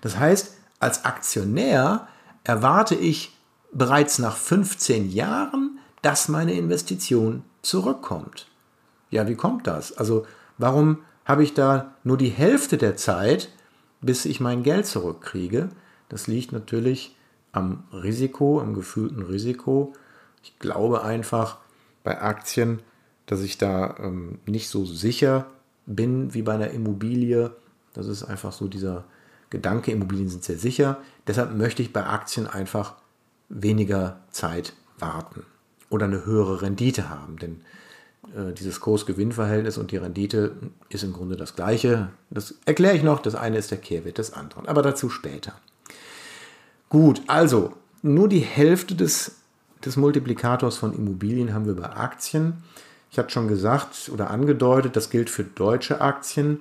Das 0.00 0.16
heißt, 0.16 0.54
als 0.78 1.04
Aktionär 1.04 2.06
erwarte 2.44 2.94
ich 2.94 3.36
bereits 3.72 4.20
nach 4.20 4.36
15 4.36 5.10
Jahren, 5.10 5.80
dass 6.02 6.28
meine 6.28 6.52
Investition 6.52 7.42
zurückkommt. 7.62 8.46
Ja, 9.16 9.26
wie 9.26 9.34
kommt 9.34 9.66
das? 9.66 9.96
Also 9.96 10.26
warum 10.58 10.98
habe 11.24 11.42
ich 11.42 11.54
da 11.54 11.94
nur 12.04 12.18
die 12.18 12.28
Hälfte 12.28 12.76
der 12.76 12.96
Zeit, 12.96 13.48
bis 14.02 14.26
ich 14.26 14.40
mein 14.40 14.62
Geld 14.62 14.84
zurückkriege? 14.84 15.70
Das 16.10 16.26
liegt 16.26 16.52
natürlich 16.52 17.16
am 17.50 17.84
Risiko, 17.94 18.60
am 18.60 18.74
gefühlten 18.74 19.22
Risiko. 19.22 19.94
Ich 20.42 20.58
glaube 20.58 21.02
einfach 21.02 21.56
bei 22.04 22.20
Aktien, 22.20 22.82
dass 23.24 23.40
ich 23.40 23.56
da 23.56 23.96
ähm, 24.00 24.38
nicht 24.44 24.68
so 24.68 24.84
sicher 24.84 25.46
bin 25.86 26.34
wie 26.34 26.42
bei 26.42 26.52
einer 26.52 26.72
Immobilie. 26.72 27.52
Das 27.94 28.08
ist 28.08 28.22
einfach 28.22 28.52
so 28.52 28.68
dieser 28.68 29.04
Gedanke, 29.48 29.92
Immobilien 29.92 30.28
sind 30.28 30.44
sehr 30.44 30.58
sicher. 30.58 30.98
Deshalb 31.26 31.56
möchte 31.56 31.80
ich 31.80 31.90
bei 31.90 32.04
Aktien 32.04 32.46
einfach 32.46 32.96
weniger 33.48 34.20
Zeit 34.30 34.74
warten 34.98 35.46
oder 35.88 36.04
eine 36.04 36.26
höhere 36.26 36.60
Rendite 36.60 37.08
haben. 37.08 37.38
Denn 37.38 37.62
dieses 38.58 38.80
Kurs-Gewinn-Verhältnis 38.80 39.78
und 39.78 39.92
die 39.92 39.96
Rendite 39.96 40.52
ist 40.88 41.04
im 41.04 41.12
Grunde 41.12 41.36
das 41.36 41.56
gleiche. 41.56 42.08
Das 42.30 42.54
erkläre 42.66 42.96
ich 42.96 43.02
noch. 43.02 43.20
Das 43.20 43.34
eine 43.34 43.58
ist 43.58 43.70
der 43.70 43.78
Kehrwert 43.78 44.18
des 44.18 44.32
anderen. 44.32 44.66
Aber 44.66 44.82
dazu 44.82 45.08
später. 45.08 45.54
Gut, 46.88 47.22
also 47.26 47.72
nur 48.02 48.28
die 48.28 48.40
Hälfte 48.40 48.94
des, 48.94 49.36
des 49.84 49.96
Multiplikators 49.96 50.76
von 50.76 50.94
Immobilien 50.94 51.54
haben 51.54 51.66
wir 51.66 51.74
bei 51.74 51.90
Aktien. 51.90 52.62
Ich 53.10 53.18
hatte 53.18 53.30
schon 53.30 53.48
gesagt 53.48 54.10
oder 54.12 54.30
angedeutet, 54.30 54.96
das 54.96 55.10
gilt 55.10 55.30
für 55.30 55.44
deutsche 55.44 56.00
Aktien. 56.00 56.60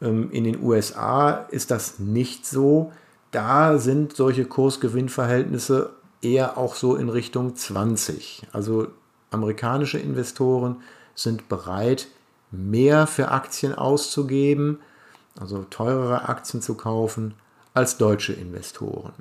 Ähm, 0.00 0.30
in 0.30 0.44
den 0.44 0.62
USA 0.62 1.32
ist 1.50 1.70
das 1.70 1.98
nicht 1.98 2.46
so. 2.46 2.92
Da 3.30 3.78
sind 3.78 4.16
solche 4.16 4.44
Kursgewinnverhältnisse 4.44 5.90
eher 6.22 6.58
auch 6.58 6.74
so 6.74 6.96
in 6.96 7.08
Richtung 7.08 7.54
20. 7.54 8.46
Also 8.52 8.88
amerikanische 9.30 9.98
Investoren 9.98 10.76
sind 11.14 11.48
bereit, 11.48 12.08
mehr 12.50 13.06
für 13.06 13.30
Aktien 13.30 13.74
auszugeben, 13.74 14.78
also 15.38 15.64
teurere 15.70 16.28
Aktien 16.28 16.62
zu 16.62 16.74
kaufen, 16.74 17.34
als 17.74 17.96
deutsche 17.96 18.32
Investoren. 18.32 19.12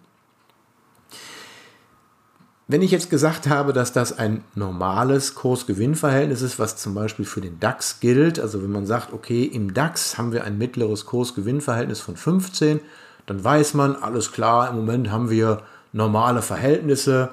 Wenn 2.67 2.83
ich 2.83 2.91
jetzt 2.91 3.09
gesagt 3.09 3.47
habe, 3.47 3.73
dass 3.73 3.93
das 3.93 4.19
ein 4.19 4.43
normales 4.53 5.33
Kurs-Gewinn-Verhältnis 5.33 6.43
ist, 6.43 6.59
was 6.59 6.77
zum 6.77 6.93
Beispiel 6.93 7.25
für 7.25 7.41
den 7.41 7.59
DAX 7.59 7.99
gilt, 7.99 8.39
also 8.39 8.61
wenn 8.61 8.71
man 8.71 8.85
sagt, 8.85 9.11
okay, 9.11 9.43
im 9.43 9.73
DAX 9.73 10.19
haben 10.19 10.33
wir 10.33 10.43
ein 10.43 10.59
mittleres 10.59 11.07
Kurs-Gewinn-Verhältnis 11.07 11.99
von 11.99 12.15
15, 12.15 12.79
dann 13.25 13.43
weiß 13.43 13.73
man, 13.73 13.95
alles 13.95 14.31
klar, 14.31 14.69
im 14.69 14.75
Moment 14.75 15.09
haben 15.09 15.31
wir 15.31 15.63
normale 15.93 16.43
Verhältnisse. 16.43 17.29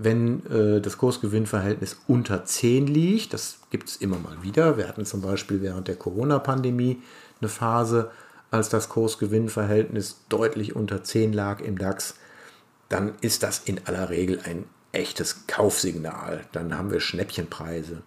Wenn 0.00 0.46
äh, 0.46 0.80
das 0.80 0.96
Kursgewinnverhältnis 0.96 2.00
unter 2.06 2.44
10 2.44 2.86
liegt, 2.86 3.32
das 3.32 3.58
gibt 3.70 3.88
es 3.88 3.96
immer 3.96 4.18
mal 4.18 4.42
wieder. 4.42 4.76
Wir 4.76 4.86
hatten 4.86 5.04
zum 5.04 5.20
Beispiel 5.20 5.60
während 5.60 5.88
der 5.88 5.96
Corona-Pandemie 5.96 7.02
eine 7.40 7.48
Phase, 7.48 8.10
als 8.50 8.68
das 8.68 8.88
Kursgewinnverhältnis 8.88 10.20
deutlich 10.28 10.76
unter 10.76 11.02
10 11.02 11.32
lag 11.32 11.60
im 11.60 11.78
DAX 11.78 12.14
dann 12.88 13.12
ist 13.20 13.42
das 13.42 13.60
in 13.60 13.80
aller 13.84 14.10
Regel 14.10 14.40
ein 14.44 14.64
echtes 14.92 15.46
Kaufsignal. 15.46 16.44
Dann 16.52 16.76
haben 16.76 16.90
wir 16.90 17.00
Schnäppchenpreise. 17.00 18.02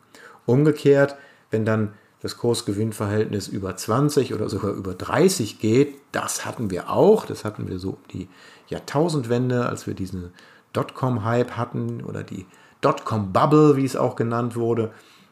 Umgekehrt, 0.46 1.16
wenn 1.52 1.66
dann 1.66 1.94
das 2.22 2.38
Kursgewinnverhältnis 2.38 3.48
über 3.48 3.76
20 3.76 4.34
oder 4.34 4.50
sogar 4.50 4.72
über 4.72 4.94
30 4.94 5.60
geht, 5.60 5.96
das 6.12 6.46
hatten 6.46 6.70
wir 6.70 6.90
auch. 6.90 7.26
Das 7.26 7.46
hatten 7.46 7.68
wir 7.68 7.80
so 7.80 7.92
um 7.92 7.98
die 8.12 8.28
Jahrtausendwende, 8.68 9.66
als 9.66 9.88
wir 9.88 9.94
diesen 9.94 10.32
Dotcom-Hype 10.74 11.58
hatten 11.58 12.04
oder 12.04 12.24
die 12.24 12.46
Dotcom-Bubble, 12.82 13.76
wie 13.76 13.86
es 13.86 13.96
auch 13.96 14.16
genannt 14.16 14.56
wurde. 14.56 14.92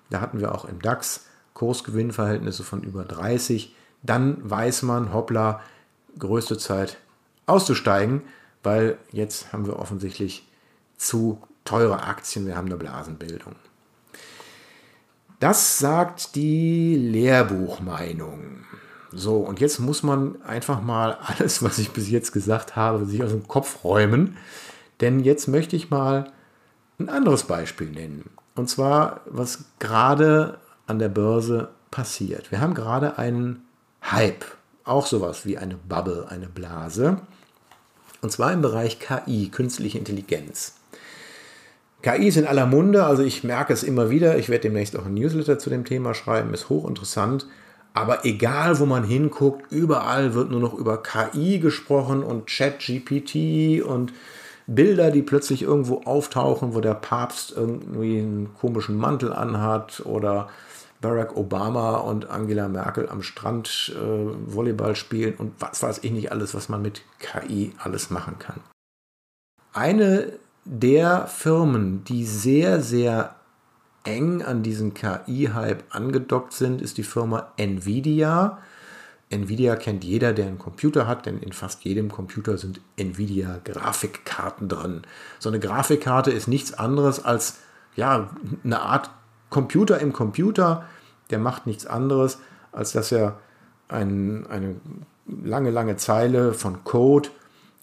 Da 0.09 0.21
hatten 0.21 0.39
wir 0.39 0.53
auch 0.53 0.65
im 0.65 0.81
DAX 0.81 1.25
Kursgewinnverhältnisse 1.53 2.63
von 2.63 2.83
über 2.83 3.03
30. 3.03 3.75
Dann 4.03 4.37
weiß 4.49 4.83
man, 4.83 5.13
hoppla, 5.13 5.61
größte 6.17 6.57
Zeit 6.57 6.97
auszusteigen 7.45 8.21
weil 8.63 8.97
jetzt 9.11 9.53
haben 9.53 9.65
wir 9.65 9.79
offensichtlich 9.79 10.47
zu 10.97 11.41
teure 11.65 12.03
Aktien, 12.03 12.45
wir 12.45 12.57
haben 12.57 12.67
eine 12.67 12.77
Blasenbildung. 12.77 13.55
Das 15.39 15.79
sagt 15.79 16.35
die 16.35 16.95
Lehrbuchmeinung. 16.95 18.65
So, 19.11 19.37
und 19.37 19.59
jetzt 19.59 19.79
muss 19.79 20.03
man 20.03 20.41
einfach 20.43 20.81
mal 20.81 21.17
alles, 21.21 21.63
was 21.63 21.77
ich 21.79 21.91
bis 21.91 22.09
jetzt 22.09 22.31
gesagt 22.31 22.75
habe, 22.75 23.05
sich 23.05 23.23
aus 23.23 23.31
dem 23.31 23.47
Kopf 23.47 23.83
räumen. 23.83 24.37
Denn 25.01 25.19
jetzt 25.19 25.47
möchte 25.47 25.75
ich 25.75 25.89
mal 25.89 26.31
ein 26.99 27.09
anderes 27.09 27.43
Beispiel 27.43 27.89
nennen. 27.89 28.29
Und 28.55 28.69
zwar, 28.69 29.21
was 29.25 29.65
gerade 29.79 30.59
an 30.87 30.99
der 30.99 31.09
Börse 31.09 31.69
passiert. 31.91 32.51
Wir 32.51 32.61
haben 32.61 32.73
gerade 32.73 33.17
einen 33.17 33.63
Hype, 34.03 34.45
auch 34.83 35.05
sowas 35.05 35.45
wie 35.45 35.57
eine 35.57 35.75
Bubble, 35.75 36.27
eine 36.29 36.47
Blase. 36.47 37.17
Und 38.21 38.31
zwar 38.31 38.51
im 38.51 38.61
Bereich 38.61 38.99
KI, 38.99 39.49
künstliche 39.49 39.97
Intelligenz. 39.97 40.75
KI 42.01 42.27
ist 42.27 42.37
in 42.37 42.47
aller 42.47 42.65
Munde, 42.65 43.05
also 43.05 43.23
ich 43.23 43.43
merke 43.43 43.73
es 43.73 43.83
immer 43.83 44.09
wieder. 44.09 44.37
Ich 44.37 44.49
werde 44.49 44.63
demnächst 44.63 44.97
auch 44.97 45.05
ein 45.05 45.13
Newsletter 45.13 45.59
zu 45.59 45.69
dem 45.69 45.85
Thema 45.85 46.13
schreiben, 46.13 46.53
ist 46.53 46.69
hochinteressant. 46.69 47.45
Aber 47.93 48.25
egal, 48.25 48.79
wo 48.79 48.85
man 48.85 49.03
hinguckt, 49.03 49.71
überall 49.71 50.33
wird 50.33 50.51
nur 50.51 50.61
noch 50.61 50.73
über 50.73 51.01
KI 51.03 51.59
gesprochen 51.59 52.23
und 52.23 52.47
Chat-GPT 52.47 53.83
und 53.83 54.13
Bilder, 54.75 55.11
die 55.11 55.23
plötzlich 55.23 55.63
irgendwo 55.63 56.01
auftauchen, 56.03 56.75
wo 56.75 56.79
der 56.79 56.93
Papst 56.93 57.53
irgendwie 57.55 58.19
einen 58.19 58.53
komischen 58.53 58.97
Mantel 58.97 59.33
anhat 59.33 60.05
oder 60.05 60.47
Barack 61.01 61.35
Obama 61.37 61.97
und 61.97 62.29
Angela 62.29 62.67
Merkel 62.67 63.09
am 63.09 63.23
Strand 63.23 63.95
äh, 63.95 64.53
Volleyball 64.53 64.95
spielen 64.95 65.35
und 65.35 65.53
was 65.59 65.81
weiß 65.81 65.99
ich 66.03 66.11
nicht 66.11 66.31
alles, 66.31 66.53
was 66.53 66.69
man 66.69 66.81
mit 66.81 67.01
KI 67.19 67.73
alles 67.79 68.09
machen 68.09 68.37
kann. 68.37 68.59
Eine 69.73 70.33
der 70.65 71.27
Firmen, 71.27 72.03
die 72.03 72.25
sehr, 72.25 72.81
sehr 72.81 73.35
eng 74.03 74.41
an 74.41 74.61
diesen 74.61 74.93
KI-Hype 74.93 75.83
angedockt 75.89 76.53
sind, 76.53 76.81
ist 76.81 76.97
die 76.97 77.03
Firma 77.03 77.53
Nvidia. 77.57 78.59
Nvidia 79.29 79.75
kennt 79.75 80.03
jeder, 80.03 80.33
der 80.33 80.47
einen 80.47 80.57
Computer 80.57 81.07
hat, 81.07 81.25
denn 81.25 81.39
in 81.39 81.53
fast 81.53 81.83
jedem 81.83 82.09
Computer 82.09 82.57
sind 82.57 82.81
Nvidia-Grafikkarten 82.97 84.67
drin. 84.67 85.03
So 85.37 85.49
eine 85.49 85.59
Grafikkarte 85.59 86.31
ist 86.31 86.47
nichts 86.47 86.73
anderes 86.73 87.23
als 87.23 87.59
ja, 87.95 88.29
eine 88.63 88.81
Art 88.81 89.11
Computer 89.49 89.99
im 89.99 90.13
Computer, 90.13 90.85
der 91.29 91.39
macht 91.39 91.67
nichts 91.67 91.85
anderes, 91.85 92.39
als 92.71 92.91
dass 92.91 93.11
er 93.11 93.39
ein, 93.87 94.47
eine 94.47 94.75
lange, 95.27 95.69
lange 95.69 95.97
Zeile 95.97 96.53
von 96.53 96.83
Code, 96.83 97.29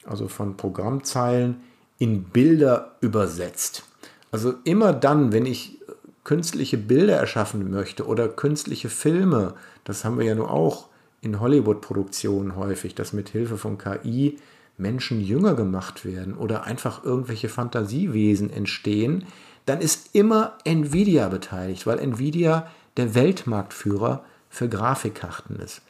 also 0.04 0.28
von 0.28 0.56
Programmzeilen, 0.56 1.60
in 1.98 2.24
Bilder 2.24 2.96
übersetzt. 3.00 3.84
Also 4.30 4.54
immer 4.64 4.92
dann, 4.92 5.32
wenn 5.32 5.46
ich 5.46 5.80
künstliche 6.24 6.76
Bilder 6.76 7.16
erschaffen 7.16 7.70
möchte 7.70 8.06
oder 8.06 8.28
künstliche 8.28 8.88
Filme, 8.88 9.54
das 9.84 10.04
haben 10.04 10.18
wir 10.18 10.26
ja 10.26 10.34
nur 10.34 10.50
auch 10.50 10.88
in 11.26 11.40
Hollywood-Produktionen 11.40 12.56
häufig, 12.56 12.94
dass 12.94 13.12
mit 13.12 13.28
Hilfe 13.28 13.58
von 13.58 13.76
KI 13.78 14.38
Menschen 14.78 15.20
jünger 15.20 15.54
gemacht 15.54 16.04
werden 16.04 16.36
oder 16.36 16.64
einfach 16.64 17.04
irgendwelche 17.04 17.48
Fantasiewesen 17.48 18.50
entstehen, 18.50 19.24
dann 19.66 19.80
ist 19.80 20.14
immer 20.14 20.56
Nvidia 20.64 21.28
beteiligt, 21.28 21.86
weil 21.86 21.98
Nvidia 21.98 22.70
der 22.96 23.14
Weltmarktführer 23.14 24.24
für 24.48 24.68
Grafikkarten 24.68 25.56
ist. 25.56 25.82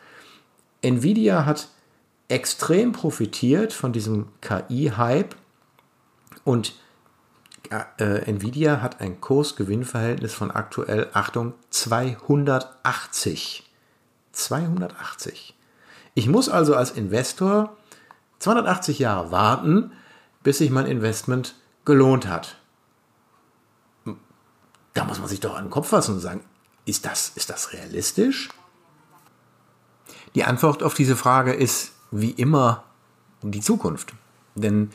Nvidia 0.83 1.45
hat 1.45 1.69
extrem 2.28 2.93
profitiert 2.93 3.73
von 3.73 3.93
diesem 3.93 4.28
KI-Hype 4.40 5.37
und 6.45 6.75
äh, 7.99 8.31
Nvidia 8.31 8.81
hat 8.81 9.00
ein 9.00 9.21
Kurs-Gewinn-Verhältnis 9.21 10.33
von 10.33 10.50
aktuell, 10.50 11.09
Achtung, 11.12 11.52
280. 11.71 13.65
280. 14.37 15.55
Ich 16.14 16.28
muss 16.28 16.49
also 16.49 16.75
als 16.75 16.90
Investor 16.93 17.76
280 18.38 18.99
Jahre 18.99 19.31
warten, 19.31 19.93
bis 20.43 20.59
sich 20.59 20.71
mein 20.71 20.87
Investment 20.87 21.55
gelohnt 21.85 22.26
hat. 22.26 22.57
Da 24.95 25.05
muss 25.05 25.19
man 25.19 25.28
sich 25.28 25.40
doch 25.40 25.57
an 25.57 25.64
den 25.64 25.71
Kopf 25.71 25.88
fassen 25.88 26.14
und 26.14 26.21
sagen, 26.21 26.40
ist 26.85 27.05
das, 27.05 27.33
ist 27.35 27.50
das 27.50 27.73
realistisch? 27.73 28.49
Die 30.35 30.45
Antwort 30.45 30.83
auf 30.83 30.95
diese 30.95 31.16
Frage 31.16 31.52
ist 31.52 31.93
wie 32.11 32.31
immer 32.31 32.85
die 33.43 33.61
Zukunft. 33.61 34.14
Denn 34.55 34.90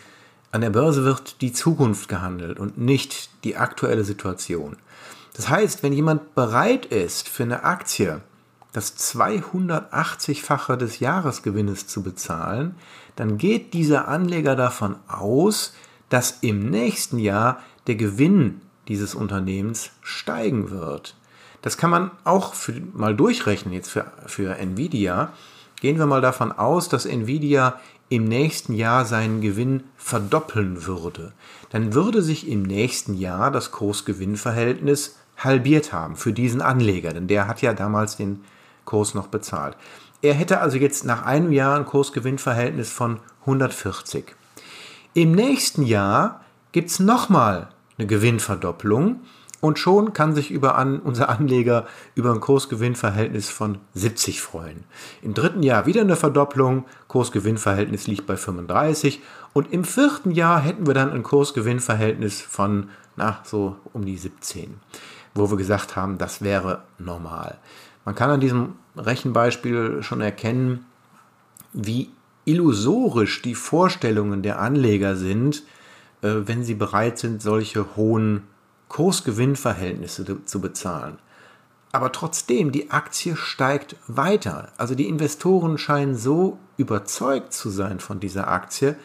an 0.51 0.62
der 0.62 0.69
Börse 0.69 1.03
wird 1.03 1.41
die 1.41 1.53
Zukunft 1.53 2.07
gehandelt 2.07 2.60
und 2.60 2.77
nicht 2.77 3.29
die 3.43 3.57
aktuelle 3.57 4.03
Situation. 4.03 4.77
Das 5.33 5.50
heißt, 5.50 5.83
wenn 5.83 5.93
jemand 5.93 6.36
bereit 6.36 6.86
ist, 6.86 7.29
für 7.29 7.43
eine 7.43 7.63
Aktie 7.63 8.21
das 8.73 8.97
280-fache 8.97 10.77
des 10.77 10.99
Jahresgewinnes 10.99 11.87
zu 11.87 12.03
bezahlen, 12.03 12.75
dann 13.15 13.37
geht 13.37 13.73
dieser 13.73 14.07
Anleger 14.07 14.55
davon 14.55 14.95
aus, 15.07 15.73
dass 16.09 16.39
im 16.41 16.69
nächsten 16.69 17.19
Jahr 17.19 17.59
der 17.87 17.95
Gewinn 17.95 18.61
dieses 18.87 19.15
Unternehmens 19.15 19.91
steigen 20.01 20.69
wird. 20.69 21.15
Das 21.61 21.77
kann 21.77 21.89
man 21.89 22.11
auch 22.23 22.53
für, 22.53 22.73
mal 22.93 23.15
durchrechnen 23.15 23.73
jetzt 23.73 23.89
für, 23.89 24.11
für 24.25 24.57
Nvidia. 24.57 25.33
Gehen 25.79 25.97
wir 25.97 26.05
mal 26.05 26.21
davon 26.21 26.51
aus, 26.51 26.89
dass 26.89 27.05
Nvidia 27.05 27.79
im 28.09 28.25
nächsten 28.25 28.73
Jahr 28.73 29.05
seinen 29.05 29.41
Gewinn 29.41 29.83
verdoppeln 29.95 30.85
würde. 30.85 31.33
Dann 31.69 31.93
würde 31.93 32.21
sich 32.21 32.47
im 32.47 32.63
nächsten 32.63 33.13
Jahr 33.13 33.51
das 33.51 33.71
Kurs-Gewinn-Verhältnis 33.71 35.17
halbiert 35.37 35.93
haben 35.93 36.15
für 36.15 36.33
diesen 36.33 36.61
Anleger, 36.61 37.13
denn 37.13 37.27
der 37.27 37.47
hat 37.47 37.61
ja 37.61 37.73
damals 37.73 38.17
den 38.17 38.41
Kurs 38.85 39.13
noch 39.13 39.27
bezahlt. 39.27 39.77
Er 40.21 40.33
hätte 40.33 40.61
also 40.61 40.77
jetzt 40.77 41.05
nach 41.05 41.25
einem 41.25 41.51
Jahr 41.51 41.77
ein 41.77 41.85
Kursgewinnverhältnis 41.85 42.91
von 42.91 43.19
140. 43.41 44.35
Im 45.13 45.31
nächsten 45.31 45.83
Jahr 45.83 46.41
gibt 46.71 46.89
es 46.89 47.00
nochmal 47.00 47.69
eine 47.97 48.07
Gewinnverdopplung 48.07 49.21
und 49.61 49.79
schon 49.79 50.13
kann 50.13 50.35
sich 50.35 50.51
über 50.51 50.75
an, 50.75 51.00
unser 51.00 51.29
Anleger 51.29 51.85
über 52.15 52.31
ein 52.31 52.39
Kursgewinnverhältnis 52.39 53.50
von 53.50 53.77
70 53.93 54.41
freuen. 54.41 54.83
Im 55.21 55.33
dritten 55.33 55.63
Jahr 55.63 55.85
wieder 55.85 56.01
eine 56.01 56.15
Verdopplung, 56.15 56.85
Kursgewinnverhältnis 57.07 58.07
liegt 58.07 58.25
bei 58.25 58.38
35 58.38 59.21
und 59.53 59.71
im 59.71 59.83
vierten 59.83 60.31
Jahr 60.31 60.59
hätten 60.59 60.88
wir 60.88 60.93
dann 60.93 61.11
ein 61.11 61.23
Kursgewinnverhältnis 61.23 62.41
von 62.41 62.89
na, 63.15 63.39
so 63.43 63.75
um 63.93 64.05
die 64.05 64.17
17, 64.17 64.79
wo 65.35 65.50
wir 65.50 65.57
gesagt 65.57 65.95
haben, 65.95 66.17
das 66.17 66.41
wäre 66.41 66.83
normal. 66.97 67.59
Man 68.05 68.15
kann 68.15 68.29
an 68.29 68.39
diesem 68.39 68.75
Rechenbeispiel 68.96 70.03
schon 70.03 70.22
erkennen, 70.22 70.86
wie 71.74 72.10
illusorisch 72.46 73.41
die 73.41 73.55
Vorstellungen 73.55 74.41
der 74.41 74.60
Anleger 74.60 75.15
sind, 75.15 75.63
äh, 76.22 76.34
wenn 76.46 76.63
sie 76.63 76.75
bereit 76.75 77.17
sind, 77.17 77.41
solche 77.41 77.96
hohen 77.96 78.43
Kursgewinnverhältnisse 78.89 80.43
zu 80.46 80.62
bezahlen. 80.62 81.17
Aber 81.93 82.12
trotzdem, 82.12 82.72
die 82.72 82.89
Aktie 82.91 83.36
steigt 83.36 83.96
weiter. 84.08 84.72
Also 84.77 84.96
die 84.96 85.08
Investoren 85.08 85.77
scheinen 85.77 86.15
so 86.15 86.58
überzeugt 86.77 87.53
zu 87.53 87.70
sein 87.70 88.00
von 88.00 88.20
dieser 88.20 88.48
Aktie, 88.48 88.96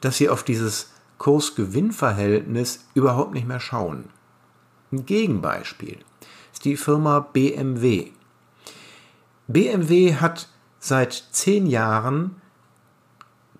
dass 0.00 0.18
sie 0.18 0.28
auf 0.28 0.42
dieses 0.42 0.92
Kursgewinnverhältnis 1.18 2.86
überhaupt 2.94 3.32
nicht 3.32 3.46
mehr 3.46 3.60
schauen. 3.60 4.10
Ein 4.92 5.06
Gegenbeispiel 5.06 5.98
ist 6.52 6.64
die 6.64 6.76
Firma 6.76 7.20
BMW. 7.20 8.10
BMW 9.46 10.14
hat 10.14 10.48
seit 10.78 11.12
zehn 11.30 11.66
Jahren 11.66 12.36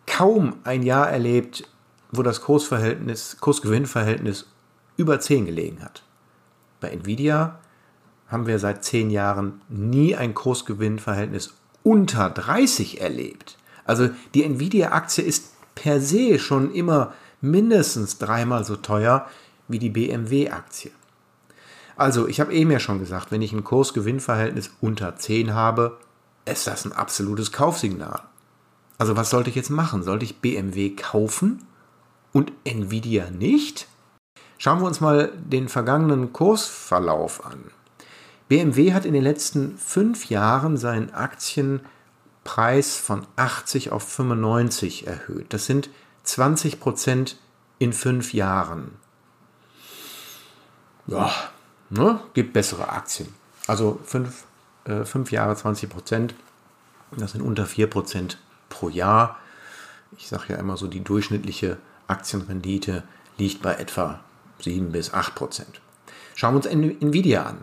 kaum 0.06 0.56
ein 0.64 0.82
Jahr 0.82 1.08
erlebt, 1.10 1.68
wo 2.12 2.22
das 2.22 2.40
Kursverhältnis, 2.40 3.38
Kursgewinnverhältnis 3.40 4.46
über 4.96 5.20
10 5.20 5.46
gelegen 5.46 5.82
hat. 5.82 6.02
Bei 6.80 6.90
Nvidia 6.90 7.58
haben 8.28 8.46
wir 8.46 8.58
seit 8.58 8.84
10 8.84 9.10
Jahren 9.10 9.60
nie 9.68 10.14
ein 10.14 10.34
Kursgewinnverhältnis 10.34 11.54
unter 11.82 12.30
30 12.30 13.00
erlebt. 13.00 13.58
Also 13.84 14.10
die 14.34 14.44
Nvidia-Aktie 14.44 15.24
ist 15.24 15.52
per 15.74 16.00
se 16.00 16.38
schon 16.38 16.72
immer 16.72 17.12
mindestens 17.40 18.18
dreimal 18.18 18.64
so 18.64 18.76
teuer 18.76 19.28
wie 19.68 19.78
die 19.78 19.90
BMW-Aktie. 19.90 20.92
Also, 21.96 22.26
ich 22.26 22.40
habe 22.40 22.52
eben 22.52 22.70
ja 22.70 22.80
schon 22.80 22.98
gesagt, 22.98 23.30
wenn 23.30 23.42
ich 23.42 23.52
ein 23.52 23.64
Kursgewinnverhältnis 23.64 24.70
unter 24.80 25.16
10 25.16 25.54
habe, 25.54 25.98
ist 26.44 26.66
das 26.66 26.84
ein 26.84 26.92
absolutes 26.92 27.52
Kaufsignal. 27.52 28.22
Also, 28.98 29.16
was 29.16 29.30
sollte 29.30 29.50
ich 29.50 29.56
jetzt 29.56 29.70
machen? 29.70 30.02
Sollte 30.02 30.24
ich 30.24 30.40
BMW 30.40 30.90
kaufen 30.90 31.66
und 32.32 32.52
Nvidia 32.64 33.30
nicht? 33.30 33.86
Schauen 34.58 34.80
wir 34.80 34.86
uns 34.86 35.00
mal 35.00 35.32
den 35.36 35.68
vergangenen 35.68 36.32
Kursverlauf 36.32 37.44
an. 37.44 37.64
BMW 38.48 38.92
hat 38.92 39.04
in 39.04 39.14
den 39.14 39.22
letzten 39.22 39.78
fünf 39.78 40.28
Jahren 40.28 40.76
seinen 40.76 41.12
Aktienpreis 41.14 42.96
von 42.96 43.26
80 43.36 43.92
auf 43.92 44.02
95 44.02 45.06
erhöht. 45.06 45.52
Das 45.52 45.66
sind 45.66 45.90
20 46.24 46.80
Prozent 46.80 47.36
in 47.78 47.92
fünf 47.92 48.32
Jahren. 48.32 48.96
Ja, 51.06 51.32
Ne? 51.90 52.20
Gibt 52.34 52.52
bessere 52.52 52.88
Aktien. 52.88 53.28
Also 53.66 54.00
fünf, 54.04 54.44
äh, 54.84 55.04
fünf 55.04 55.32
Jahre 55.32 55.56
20 55.56 55.88
Prozent, 55.88 56.34
das 57.16 57.32
sind 57.32 57.42
unter 57.42 57.66
4 57.66 57.88
Prozent 57.88 58.38
pro 58.68 58.88
Jahr. 58.88 59.38
Ich 60.16 60.28
sage 60.28 60.44
ja 60.54 60.56
immer 60.56 60.76
so, 60.76 60.86
die 60.86 61.02
durchschnittliche 61.02 61.78
Aktienrendite 62.06 63.02
liegt 63.38 63.62
bei 63.62 63.74
etwa 63.74 64.20
7 64.60 64.92
bis 64.92 65.14
8 65.14 65.34
Prozent. 65.34 65.80
Schauen 66.34 66.54
wir 66.54 66.56
uns 66.56 66.66
Nvidia 66.66 67.44
an. 67.44 67.58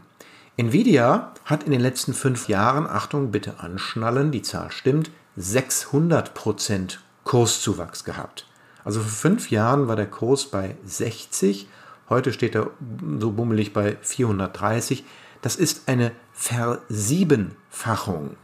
Nvidia 0.58 1.34
hat 1.46 1.64
in 1.64 1.72
den 1.72 1.82
letzten 1.82 2.14
fünf 2.14 2.48
Jahren, 2.48 2.88
Achtung, 2.88 3.32
bitte 3.32 3.60
anschnallen, 3.60 4.32
die 4.32 4.42
Zahl 4.42 4.72
stimmt, 4.72 5.12
600 5.38 6.34
Prozent 6.34 7.02
Kurszuwachs 7.24 8.04
gehabt. 8.04 8.48
Also 8.84 9.00
vor 9.00 9.10
fünf 9.10 9.52
Jahren 9.52 9.88
war 9.88 9.96
der 9.96 10.10
Kurs 10.10 10.46
bei 10.46 10.76
60 10.86 11.68
Heute 12.12 12.32
steht 12.34 12.56
er 12.56 12.72
so 13.20 13.32
bummelig 13.32 13.72
bei 13.72 13.96
430. 14.02 15.06
Das 15.42 15.56
ist 15.56 15.88
eine 15.88 16.12
Versiebenfachung. 16.34 18.36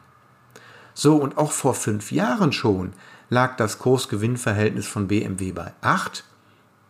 So, 0.93 1.17
und 1.17 1.37
auch 1.37 1.51
vor 1.51 1.73
fünf 1.73 2.13
Jahren 2.13 2.53
schon 2.53 2.93
lag 3.29 3.57
das 3.57 3.77
Kursgewinnverhältnis 3.77 4.87
von 4.87 5.09
BMW 5.09 5.51
bei 5.51 5.73
8, 5.81 6.23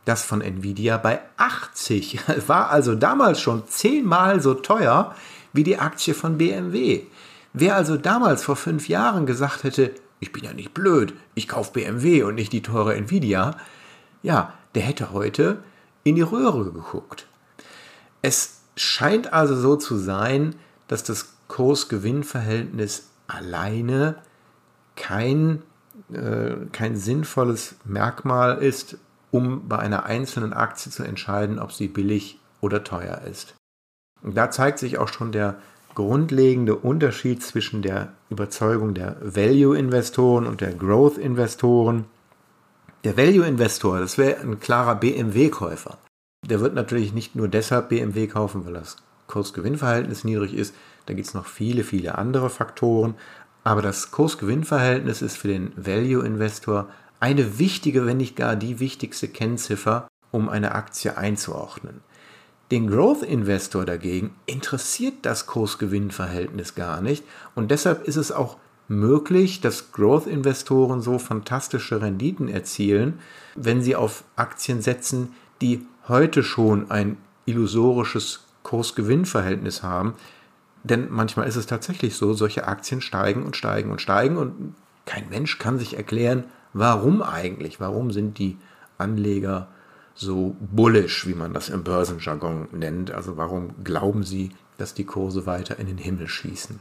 das 0.06 0.24
von 0.24 0.40
Nvidia 0.40 0.98
bei 0.98 1.20
80. 1.38 2.20
War 2.48 2.70
also 2.70 2.94
damals 2.94 3.42
schon 3.42 3.68
zehnmal 3.68 4.40
so 4.40 4.54
teuer 4.54 5.16
wie 5.54 5.64
die 5.64 5.80
Aktie 5.80 6.14
von 6.14 6.38
BMW. 6.38 7.06
Wer 7.54 7.76
also 7.76 7.98
damals 7.98 8.44
vor 8.44 8.56
fünf 8.56 8.88
Jahren 8.88 9.26
gesagt 9.26 9.64
hätte, 9.64 9.96
ich 10.20 10.32
bin 10.32 10.44
ja 10.44 10.54
nicht 10.54 10.76
blöd, 10.76 11.16
ich 11.34 11.48
kaufe 11.48 11.74
BMW 11.74 12.22
und 12.22 12.36
nicht 12.36 12.54
die 12.54 12.62
teure 12.62 12.94
Nvidia, 12.94 13.56
ja, 14.22 14.54
der 14.76 14.84
hätte 14.84 15.12
heute 15.12 15.64
in 16.10 16.16
die 16.16 16.22
Röhre 16.22 16.72
geguckt. 16.72 17.28
Es 18.22 18.62
scheint 18.76 19.34
also 19.34 19.56
so 19.56 19.76
zu 19.76 19.98
sein, 19.98 20.56
dass 20.88 21.04
das 21.04 21.34
Kurs-Gewinn-Verhältnis 21.48 23.10
alleine 23.28 24.16
kein, 24.96 25.64
äh, 26.12 26.56
kein 26.72 26.96
sinnvolles 26.96 27.76
Merkmal 27.86 28.58
ist, 28.58 28.98
um 29.32 29.68
bei 29.68 29.80
einer 29.80 30.06
einzelnen 30.06 30.54
Aktie 30.54 30.92
zu 30.92 31.04
entscheiden, 31.04 31.60
ob 31.60 31.72
sie 31.72 31.88
billig 31.88 32.40
oder 32.62 32.84
teuer 32.84 33.22
ist. 33.30 33.56
Und 34.22 34.36
da 34.36 34.50
zeigt 34.50 34.80
sich 34.80 34.98
auch 34.98 35.10
schon 35.10 35.32
der 35.32 35.58
grundlegende 35.94 36.76
Unterschied 36.76 37.44
zwischen 37.44 37.82
der 37.82 38.14
Überzeugung 38.30 38.94
der 38.94 39.18
Value-Investoren 39.22 40.46
und 40.46 40.62
der 40.62 40.74
Growth-Investoren. 40.74 42.06
Der 43.04 43.16
Value-Investor, 43.16 44.00
das 44.00 44.18
wäre 44.18 44.42
ein 44.42 44.60
klarer 44.60 44.96
BMW-Käufer. 44.96 45.98
Der 46.46 46.60
wird 46.60 46.74
natürlich 46.74 47.14
nicht 47.14 47.36
nur 47.36 47.48
deshalb 47.48 47.90
BMW 47.90 48.28
kaufen, 48.28 48.66
weil 48.66 48.74
das 48.74 48.98
Kursgewinnverhältnis 49.28 50.24
niedrig 50.24 50.54
ist. 50.54 50.74
Da 51.06 51.14
gibt 51.14 51.28
es 51.28 51.34
noch 51.34 51.46
viele, 51.46 51.84
viele 51.84 52.18
andere 52.18 52.50
Faktoren. 52.50 53.16
Aber 53.64 53.82
das 53.82 54.12
Kursgewinnverhältnis 54.12 55.22
ist 55.22 55.38
für 55.38 55.50
den 55.50 55.74
Value-Investor 55.76 56.90
eine 57.20 57.60
wichtige, 57.60 58.06
wenn 58.06 58.18
nicht 58.18 58.36
gar 58.36 58.56
die 58.56 58.80
wichtigste 58.80 59.28
Kennziffer, 59.28 60.08
um 60.32 60.50
eine 60.50 60.74
Aktie 60.74 61.18
einzuordnen. 61.18 62.02
Den 62.72 62.90
Growth-Investor 62.90 63.86
dagegen 63.86 64.36
interessiert 64.46 65.16
das 65.22 65.46
Kursgewinnverhältnis 65.46 66.76
gar 66.76 67.02
nicht 67.02 67.24
und 67.56 67.72
deshalb 67.72 68.08
ist 68.08 68.18
es 68.18 68.32
auch 68.32 68.58
möglich, 68.88 69.62
dass 69.62 69.92
Growth-Investoren 69.92 71.02
so 71.02 71.20
fantastische 71.20 72.02
Renditen 72.02 72.48
erzielen, 72.48 73.20
wenn 73.56 73.82
sie 73.82 73.96
auf 73.96 74.24
Aktien 74.36 74.82
setzen, 74.82 75.34
die 75.62 75.86
heute 76.08 76.44
schon 76.44 76.90
ein 76.92 77.18
illusorisches 77.46 78.46
Kurs-Gewinn-Verhältnis 78.64 79.84
haben. 79.84 80.14
Denn 80.84 81.08
manchmal 81.10 81.48
ist 81.48 81.56
es 81.56 81.66
tatsächlich 81.66 82.16
so, 82.16 82.34
solche 82.34 82.68
Aktien 82.68 83.02
steigen 83.02 83.44
und 83.44 83.56
steigen 83.56 83.92
und 83.92 84.02
steigen 84.02 84.38
und 84.38 84.76
kein 85.06 85.30
Mensch 85.30 85.58
kann 85.58 85.80
sich 85.80 85.96
erklären, 85.96 86.44
warum 86.74 87.22
eigentlich, 87.22 87.80
warum 87.80 88.12
sind 88.12 88.38
die 88.38 88.58
Anleger 88.98 89.68
so 90.16 90.56
bullish, 90.60 91.28
wie 91.28 91.34
man 91.34 91.54
das 91.54 91.70
im 91.70 91.84
Börsenjargon 91.84 92.68
nennt. 92.72 93.12
Also 93.12 93.38
warum 93.38 93.84
glauben 93.84 94.24
sie, 94.24 94.52
dass 94.78 94.94
die 94.94 95.06
Kurse 95.06 95.46
weiter 95.46 95.80
in 95.80 95.88
den 95.88 95.98
Himmel 95.98 96.28
schießen? 96.28 96.80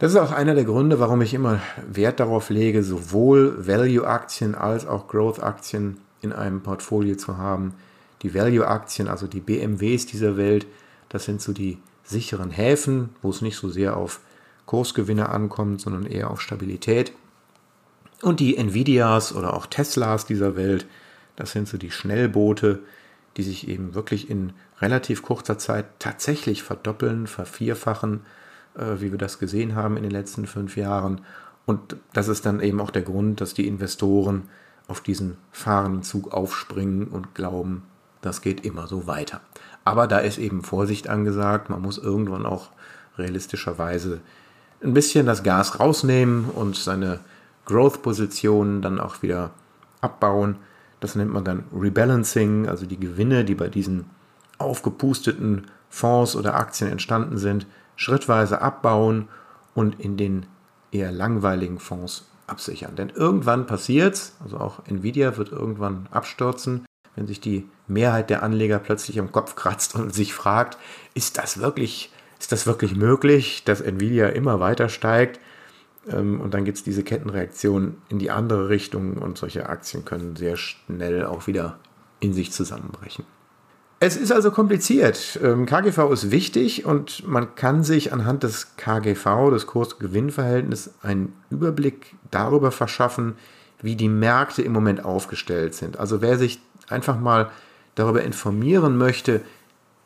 Das 0.00 0.12
ist 0.12 0.18
auch 0.18 0.32
einer 0.32 0.54
der 0.54 0.64
Gründe, 0.64 0.98
warum 0.98 1.20
ich 1.20 1.34
immer 1.34 1.60
Wert 1.86 2.20
darauf 2.20 2.48
lege, 2.48 2.82
sowohl 2.82 3.66
Value-Aktien 3.66 4.54
als 4.54 4.86
auch 4.86 5.08
Growth-Aktien 5.08 5.98
in 6.22 6.32
einem 6.32 6.62
Portfolio 6.62 7.16
zu 7.16 7.36
haben. 7.36 7.74
Die 8.22 8.34
Value-Aktien, 8.34 9.08
also 9.08 9.26
die 9.26 9.40
BMWs 9.40 10.06
dieser 10.06 10.38
Welt, 10.38 10.66
das 11.10 11.26
sind 11.26 11.42
so 11.42 11.52
die 11.52 11.76
sicheren 12.02 12.50
Häfen, 12.50 13.10
wo 13.20 13.28
es 13.28 13.42
nicht 13.42 13.56
so 13.56 13.68
sehr 13.68 13.98
auf 13.98 14.20
Kursgewinne 14.64 15.28
ankommt, 15.28 15.82
sondern 15.82 16.06
eher 16.06 16.30
auf 16.30 16.40
Stabilität. 16.40 17.12
Und 18.22 18.40
die 18.40 18.56
Nvidias 18.56 19.34
oder 19.34 19.52
auch 19.52 19.66
Teslas 19.66 20.24
dieser 20.24 20.56
Welt, 20.56 20.86
das 21.36 21.52
sind 21.52 21.68
so 21.68 21.76
die 21.76 21.90
Schnellboote, 21.90 22.78
die 23.36 23.42
sich 23.42 23.68
eben 23.68 23.92
wirklich 23.94 24.30
in 24.30 24.54
relativ 24.80 25.22
kurzer 25.22 25.58
Zeit 25.58 25.84
tatsächlich 25.98 26.62
verdoppeln, 26.62 27.26
vervierfachen, 27.26 28.22
äh, 28.76 29.00
wie 29.00 29.10
wir 29.10 29.18
das 29.18 29.38
gesehen 29.38 29.74
haben 29.74 29.96
in 29.96 30.02
den 30.02 30.12
letzten 30.12 30.46
fünf 30.46 30.76
Jahren. 30.76 31.20
Und 31.66 31.96
das 32.12 32.28
ist 32.28 32.46
dann 32.46 32.60
eben 32.60 32.80
auch 32.80 32.90
der 32.90 33.02
Grund, 33.02 33.40
dass 33.40 33.54
die 33.54 33.66
Investoren 33.66 34.48
auf 34.88 35.00
diesen 35.00 35.36
fahrenden 35.52 36.02
Zug 36.02 36.32
aufspringen 36.32 37.06
und 37.06 37.34
glauben, 37.34 37.84
das 38.22 38.42
geht 38.42 38.64
immer 38.64 38.86
so 38.86 39.06
weiter. 39.06 39.40
Aber 39.84 40.06
da 40.06 40.18
ist 40.18 40.38
eben 40.38 40.62
Vorsicht 40.62 41.08
angesagt. 41.08 41.70
Man 41.70 41.80
muss 41.80 41.96
irgendwann 41.98 42.44
auch 42.44 42.70
realistischerweise 43.16 44.20
ein 44.82 44.94
bisschen 44.94 45.26
das 45.26 45.42
Gas 45.42 45.78
rausnehmen 45.78 46.46
und 46.46 46.76
seine 46.76 47.20
Growth-Positionen 47.66 48.82
dann 48.82 48.98
auch 48.98 49.22
wieder 49.22 49.50
abbauen. 50.00 50.56
Das 51.00 51.14
nennt 51.14 51.32
man 51.32 51.44
dann 51.44 51.64
Rebalancing, 51.72 52.68
also 52.68 52.84
die 52.86 52.98
Gewinne, 52.98 53.44
die 53.44 53.54
bei 53.54 53.68
diesen 53.68 54.06
aufgepusteten 54.58 55.66
Fonds 55.88 56.36
oder 56.36 56.54
Aktien 56.54 56.90
entstanden 56.90 57.38
sind, 57.38 57.66
schrittweise 58.00 58.62
abbauen 58.62 59.28
und 59.74 60.00
in 60.00 60.16
den 60.16 60.46
eher 60.90 61.12
langweiligen 61.12 61.78
Fonds 61.78 62.26
absichern. 62.46 62.96
Denn 62.96 63.10
irgendwann 63.10 63.66
passiert 63.66 64.14
es, 64.14 64.36
also 64.42 64.56
auch 64.56 64.86
Nvidia 64.86 65.36
wird 65.36 65.52
irgendwann 65.52 66.08
abstürzen, 66.10 66.86
wenn 67.14 67.26
sich 67.26 67.40
die 67.40 67.68
Mehrheit 67.88 68.30
der 68.30 68.42
Anleger 68.42 68.78
plötzlich 68.78 69.20
am 69.20 69.32
Kopf 69.32 69.54
kratzt 69.54 69.96
und 69.96 70.14
sich 70.14 70.32
fragt, 70.32 70.78
ist 71.12 71.36
das 71.36 71.60
wirklich, 71.60 72.10
ist 72.38 72.52
das 72.52 72.66
wirklich 72.66 72.96
möglich, 72.96 73.64
dass 73.64 73.82
Nvidia 73.82 74.28
immer 74.28 74.60
weiter 74.60 74.88
steigt? 74.88 75.38
Ähm, 76.08 76.40
und 76.40 76.54
dann 76.54 76.64
gibt 76.64 76.78
es 76.78 76.84
diese 76.84 77.04
Kettenreaktion 77.04 77.98
in 78.08 78.18
die 78.18 78.30
andere 78.30 78.70
Richtung 78.70 79.18
und 79.18 79.36
solche 79.36 79.68
Aktien 79.68 80.06
können 80.06 80.36
sehr 80.36 80.56
schnell 80.56 81.26
auch 81.26 81.46
wieder 81.46 81.78
in 82.18 82.32
sich 82.32 82.50
zusammenbrechen. 82.50 83.26
Es 84.02 84.16
ist 84.16 84.32
also 84.32 84.50
kompliziert. 84.50 85.38
Ähm, 85.42 85.66
KGV 85.66 86.10
ist 86.10 86.30
wichtig 86.30 86.86
und 86.86 87.28
man 87.28 87.54
kann 87.54 87.84
sich 87.84 88.14
anhand 88.14 88.44
des 88.44 88.74
KGV, 88.78 89.50
des 89.50 89.66
Kurs-Gewinn-Verhältnisses, 89.66 90.94
einen 91.02 91.34
Überblick 91.50 92.14
darüber 92.30 92.70
verschaffen, 92.70 93.34
wie 93.82 93.96
die 93.96 94.08
Märkte 94.08 94.62
im 94.62 94.72
Moment 94.72 95.04
aufgestellt 95.04 95.74
sind. 95.74 95.98
Also 95.98 96.22
wer 96.22 96.38
sich 96.38 96.62
einfach 96.88 97.20
mal 97.20 97.50
darüber 97.94 98.22
informieren 98.22 98.96
möchte, 98.96 99.42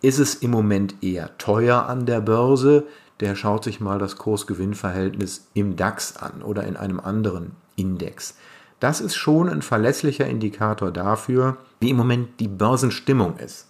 ist 0.03 0.19
es 0.19 0.35
im 0.35 0.51
Moment 0.51 0.97
eher 1.01 1.39
teuer 1.39 1.87
an 1.87 2.05
der 2.05 2.21
Börse, 2.21 2.89
der 3.21 3.37
schaut 3.37 3.63
sich 3.63 3.79
mal 3.79 4.01
das 4.01 4.17
Kurs-Gewinn-Verhältnis 4.17 5.47
im 5.55 5.77
DAX 5.77 6.17
an 6.17 6.43
oder 6.43 6.65
in 6.65 6.77
einem 6.77 6.99
anderen 6.99 7.53
Index. 7.77 8.37
Das 8.81 9.01
ist 9.01 9.15
schon 9.15 9.49
ein 9.49 9.63
verlässlicher 9.63 10.27
Indikator 10.27 10.91
dafür, 10.91 11.59
wie 11.79 11.91
im 11.91 11.97
Moment 11.97 12.41
die 12.41 12.49
Börsenstimmung 12.49 13.37
ist. 13.37 13.69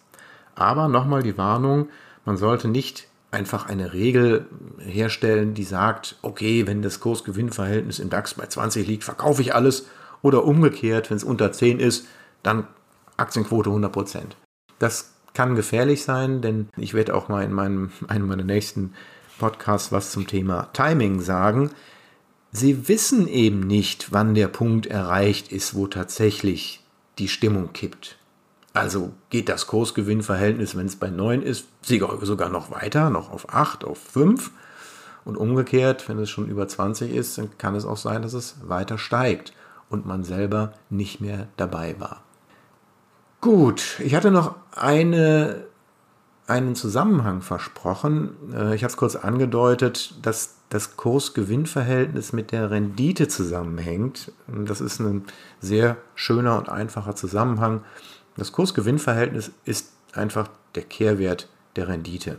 Aber 0.54 0.88
nochmal 0.88 1.22
die 1.22 1.38
Warnung, 1.38 1.88
man 2.24 2.36
sollte 2.36 2.68
nicht 2.68 3.08
einfach 3.30 3.68
eine 3.68 3.92
Regel 3.92 4.46
herstellen, 4.78 5.54
die 5.54 5.64
sagt, 5.64 6.16
okay, 6.22 6.66
wenn 6.66 6.82
das 6.82 7.00
Kurs-Gewinn-Verhältnis 7.00 7.98
im 7.98 8.08
DAX 8.08 8.34
bei 8.34 8.46
20 8.46 8.86
liegt, 8.86 9.04
verkaufe 9.04 9.42
ich 9.42 9.54
alles. 9.54 9.86
Oder 10.22 10.44
umgekehrt, 10.44 11.10
wenn 11.10 11.16
es 11.16 11.24
unter 11.24 11.52
10 11.52 11.80
ist, 11.80 12.06
dann 12.42 12.66
Aktienquote 13.16 13.70
100%. 13.70 14.22
Das 14.78 15.12
kann 15.34 15.56
gefährlich 15.56 16.04
sein, 16.04 16.40
denn 16.40 16.68
ich 16.76 16.94
werde 16.94 17.14
auch 17.14 17.28
mal 17.28 17.44
in 17.44 17.52
meinem, 17.52 17.90
einem 18.08 18.28
meiner 18.28 18.44
nächsten 18.44 18.94
Podcasts 19.38 19.92
was 19.92 20.12
zum 20.12 20.26
Thema 20.26 20.68
Timing 20.72 21.20
sagen. 21.20 21.70
Sie 22.52 22.88
wissen 22.88 23.26
eben 23.26 23.60
nicht, 23.60 24.12
wann 24.12 24.34
der 24.34 24.48
Punkt 24.48 24.86
erreicht 24.86 25.50
ist, 25.50 25.74
wo 25.74 25.88
tatsächlich 25.88 26.84
die 27.18 27.28
Stimmung 27.28 27.72
kippt. 27.72 28.16
Also 28.74 29.12
geht 29.30 29.48
das 29.48 29.68
Kursgewinnverhältnis, 29.68 30.76
wenn 30.76 30.86
es 30.86 30.96
bei 30.96 31.08
9 31.08 31.42
ist, 31.42 31.68
sogar 31.82 32.48
noch 32.48 32.72
weiter, 32.72 33.08
noch 33.08 33.30
auf 33.30 33.54
8, 33.54 33.84
auf 33.84 33.98
5. 33.98 34.50
Und 35.24 35.36
umgekehrt, 35.36 36.08
wenn 36.08 36.18
es 36.18 36.28
schon 36.28 36.48
über 36.48 36.68
20 36.68 37.14
ist, 37.14 37.38
dann 37.38 37.56
kann 37.56 37.76
es 37.76 37.86
auch 37.86 37.96
sein, 37.96 38.20
dass 38.20 38.34
es 38.34 38.56
weiter 38.62 38.98
steigt 38.98 39.54
und 39.88 40.06
man 40.06 40.24
selber 40.24 40.72
nicht 40.90 41.20
mehr 41.20 41.46
dabei 41.56 41.94
war. 41.98 42.22
Gut, 43.40 44.00
ich 44.00 44.14
hatte 44.16 44.32
noch 44.32 44.56
eine, 44.74 45.64
einen 46.48 46.74
Zusammenhang 46.74 47.42
versprochen. 47.42 48.30
Äh, 48.52 48.74
ich 48.74 48.82
habe 48.82 48.90
es 48.90 48.96
kurz 48.96 49.14
angedeutet, 49.16 50.14
dass 50.22 50.56
das 50.68 50.96
Kurs-Gewinn-Verhältnis 50.96 52.32
mit 52.32 52.50
der 52.50 52.70
Rendite 52.70 53.28
zusammenhängt. 53.28 54.32
Das 54.48 54.80
ist 54.80 54.98
ein 54.98 55.24
sehr 55.60 55.96
schöner 56.16 56.58
und 56.58 56.68
einfacher 56.68 57.14
Zusammenhang. 57.14 57.82
Das 58.36 58.52
Kurs-Gewinn-Verhältnis 58.52 59.52
ist 59.64 59.92
einfach 60.12 60.48
der 60.74 60.82
Kehrwert 60.82 61.48
der 61.76 61.88
Rendite. 61.88 62.38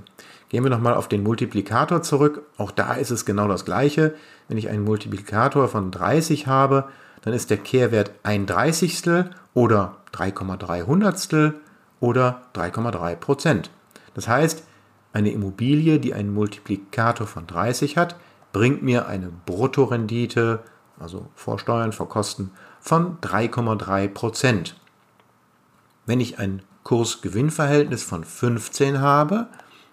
Gehen 0.50 0.64
wir 0.64 0.70
nochmal 0.70 0.94
auf 0.94 1.08
den 1.08 1.24
Multiplikator 1.24 2.02
zurück. 2.02 2.44
Auch 2.58 2.72
da 2.72 2.94
ist 2.94 3.12
es 3.12 3.26
genau 3.26 3.48
das 3.48 3.66
gleiche. 3.66 4.16
Wenn 4.48 4.58
ich 4.58 4.70
einen 4.70 4.84
Multiplikator 4.84 5.68
von 5.68 5.92
30 5.92 6.48
habe, 6.48 6.90
dann 7.22 7.34
ist 7.34 7.50
der 7.50 7.58
Kehrwert 7.58 8.12
ein 8.24 8.46
Dreißigstel 8.46 9.32
oder 9.54 9.98
3,3 10.14 10.86
Hundertstel 10.86 11.56
oder 12.00 12.44
3,3 12.54 13.16
Prozent. 13.16 13.72
Das 14.14 14.28
heißt, 14.28 14.64
eine 15.14 15.32
Immobilie, 15.32 16.00
die 16.00 16.14
einen 16.14 16.34
Multiplikator 16.34 17.26
von 17.26 17.48
30 17.48 17.98
hat, 17.98 18.16
bringt 18.54 18.84
mir 18.84 19.08
eine 19.08 19.32
Bruttorendite, 19.46 20.60
also 21.00 21.28
vor 21.36 21.58
Steuern, 21.58 21.94
vor 21.94 22.10
Kosten, 22.10 22.52
von 22.80 23.18
3,3 23.22 24.08
Prozent. 24.10 24.76
Wenn 26.06 26.20
ich 26.20 26.40
ein 26.40 26.62
Kurs-Gewinn-Verhältnis 26.84 28.04
von 28.04 28.24
15 28.24 29.00
habe, 29.00 29.48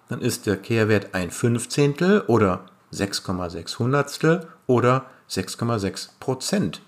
dann 0.08 0.20
ist 0.20 0.46
der 0.46 0.56
Kehrwert 0.56 1.14
ein 1.14 1.30
Fünfzehntel 1.30 2.20
oder 2.26 2.66
6,6 2.92 3.78
Hundertstel 3.78 4.46
oder 4.66 5.06
6,6 5.30 6.10
Prozent. 6.20 6.82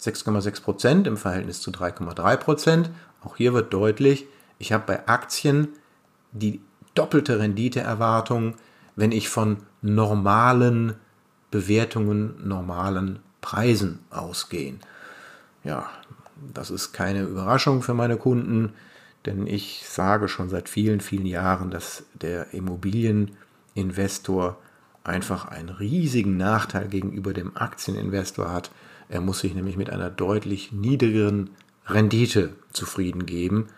6,6 0.00 0.62
Prozent 0.62 1.06
im 1.06 1.16
Verhältnis 1.16 1.60
zu 1.60 1.70
3,3 1.70 2.36
Prozent. 2.36 2.90
Auch 3.22 3.36
hier 3.36 3.52
wird 3.52 3.72
deutlich, 3.72 4.26
ich 4.58 4.72
habe 4.72 4.84
bei 4.86 5.06
Aktien 5.08 5.68
die 6.32 6.62
doppelte 6.94 7.38
Renditeerwartung, 7.38 8.54
wenn 8.94 9.12
ich 9.12 9.28
von 9.28 9.58
normalen 9.82 10.94
Bewertungen, 11.50 12.46
normalen 12.46 13.18
Preisen 13.40 14.00
ausgehe. 14.10 14.76
Ja, 15.64 15.90
das 16.52 16.70
ist 16.70 16.92
keine 16.92 17.22
Überraschung 17.22 17.82
für 17.82 17.94
meine 17.94 18.16
Kunden, 18.16 18.72
denn 19.24 19.46
ich 19.46 19.84
sage 19.86 20.28
schon 20.28 20.48
seit 20.48 20.68
vielen, 20.68 21.00
vielen 21.00 21.26
Jahren, 21.26 21.70
dass 21.70 22.04
der 22.14 22.52
Immobilieninvestor 22.54 24.56
einfach 25.02 25.46
einen 25.46 25.68
riesigen 25.68 26.36
Nachteil 26.36 26.88
gegenüber 26.88 27.32
dem 27.32 27.56
Aktieninvestor 27.56 28.52
hat. 28.52 28.70
Er 29.08 29.20
muss 29.20 29.40
sich 29.40 29.54
nämlich 29.54 29.76
mit 29.76 29.90
einer 29.90 30.10
deutlich 30.10 30.72
niedrigeren 30.72 31.50
Rendite 31.86 32.50
zufrieden 32.72 33.26
geben. 33.26 33.68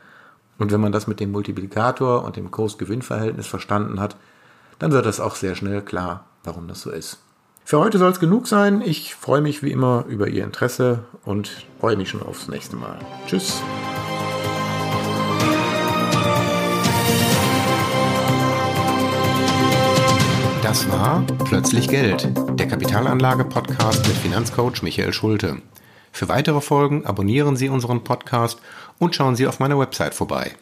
Und 0.58 0.72
wenn 0.72 0.80
man 0.80 0.92
das 0.92 1.06
mit 1.06 1.20
dem 1.20 1.30
Multiplikator 1.30 2.24
und 2.24 2.36
dem 2.36 2.50
Kurs-Gewinn-Verhältnis 2.50 3.46
verstanden 3.46 4.00
hat, 4.00 4.16
dann 4.78 4.92
wird 4.92 5.06
das 5.06 5.20
auch 5.20 5.34
sehr 5.34 5.54
schnell 5.54 5.82
klar, 5.82 6.26
warum 6.44 6.68
das 6.68 6.82
so 6.82 6.90
ist. 6.90 7.18
Für 7.68 7.80
heute 7.80 7.98
soll 7.98 8.10
es 8.10 8.18
genug 8.18 8.46
sein. 8.46 8.80
Ich 8.80 9.14
freue 9.14 9.42
mich 9.42 9.62
wie 9.62 9.70
immer 9.72 10.06
über 10.08 10.26
Ihr 10.26 10.42
Interesse 10.42 11.00
und 11.26 11.66
freue 11.78 11.96
mich 11.96 12.08
schon 12.08 12.22
aufs 12.22 12.48
nächste 12.48 12.76
Mal. 12.76 12.98
Tschüss. 13.26 13.60
Das 20.62 20.90
war 20.90 21.22
Plötzlich 21.44 21.88
Geld, 21.88 22.32
der 22.58 22.68
Kapitalanlage-Podcast 22.68 24.08
mit 24.08 24.16
Finanzcoach 24.16 24.80
Michael 24.80 25.12
Schulte. 25.12 25.58
Für 26.10 26.30
weitere 26.30 26.62
Folgen 26.62 27.04
abonnieren 27.04 27.56
Sie 27.56 27.68
unseren 27.68 28.02
Podcast 28.02 28.62
und 28.98 29.14
schauen 29.14 29.36
Sie 29.36 29.46
auf 29.46 29.60
meiner 29.60 29.78
Website 29.78 30.14
vorbei 30.14 30.52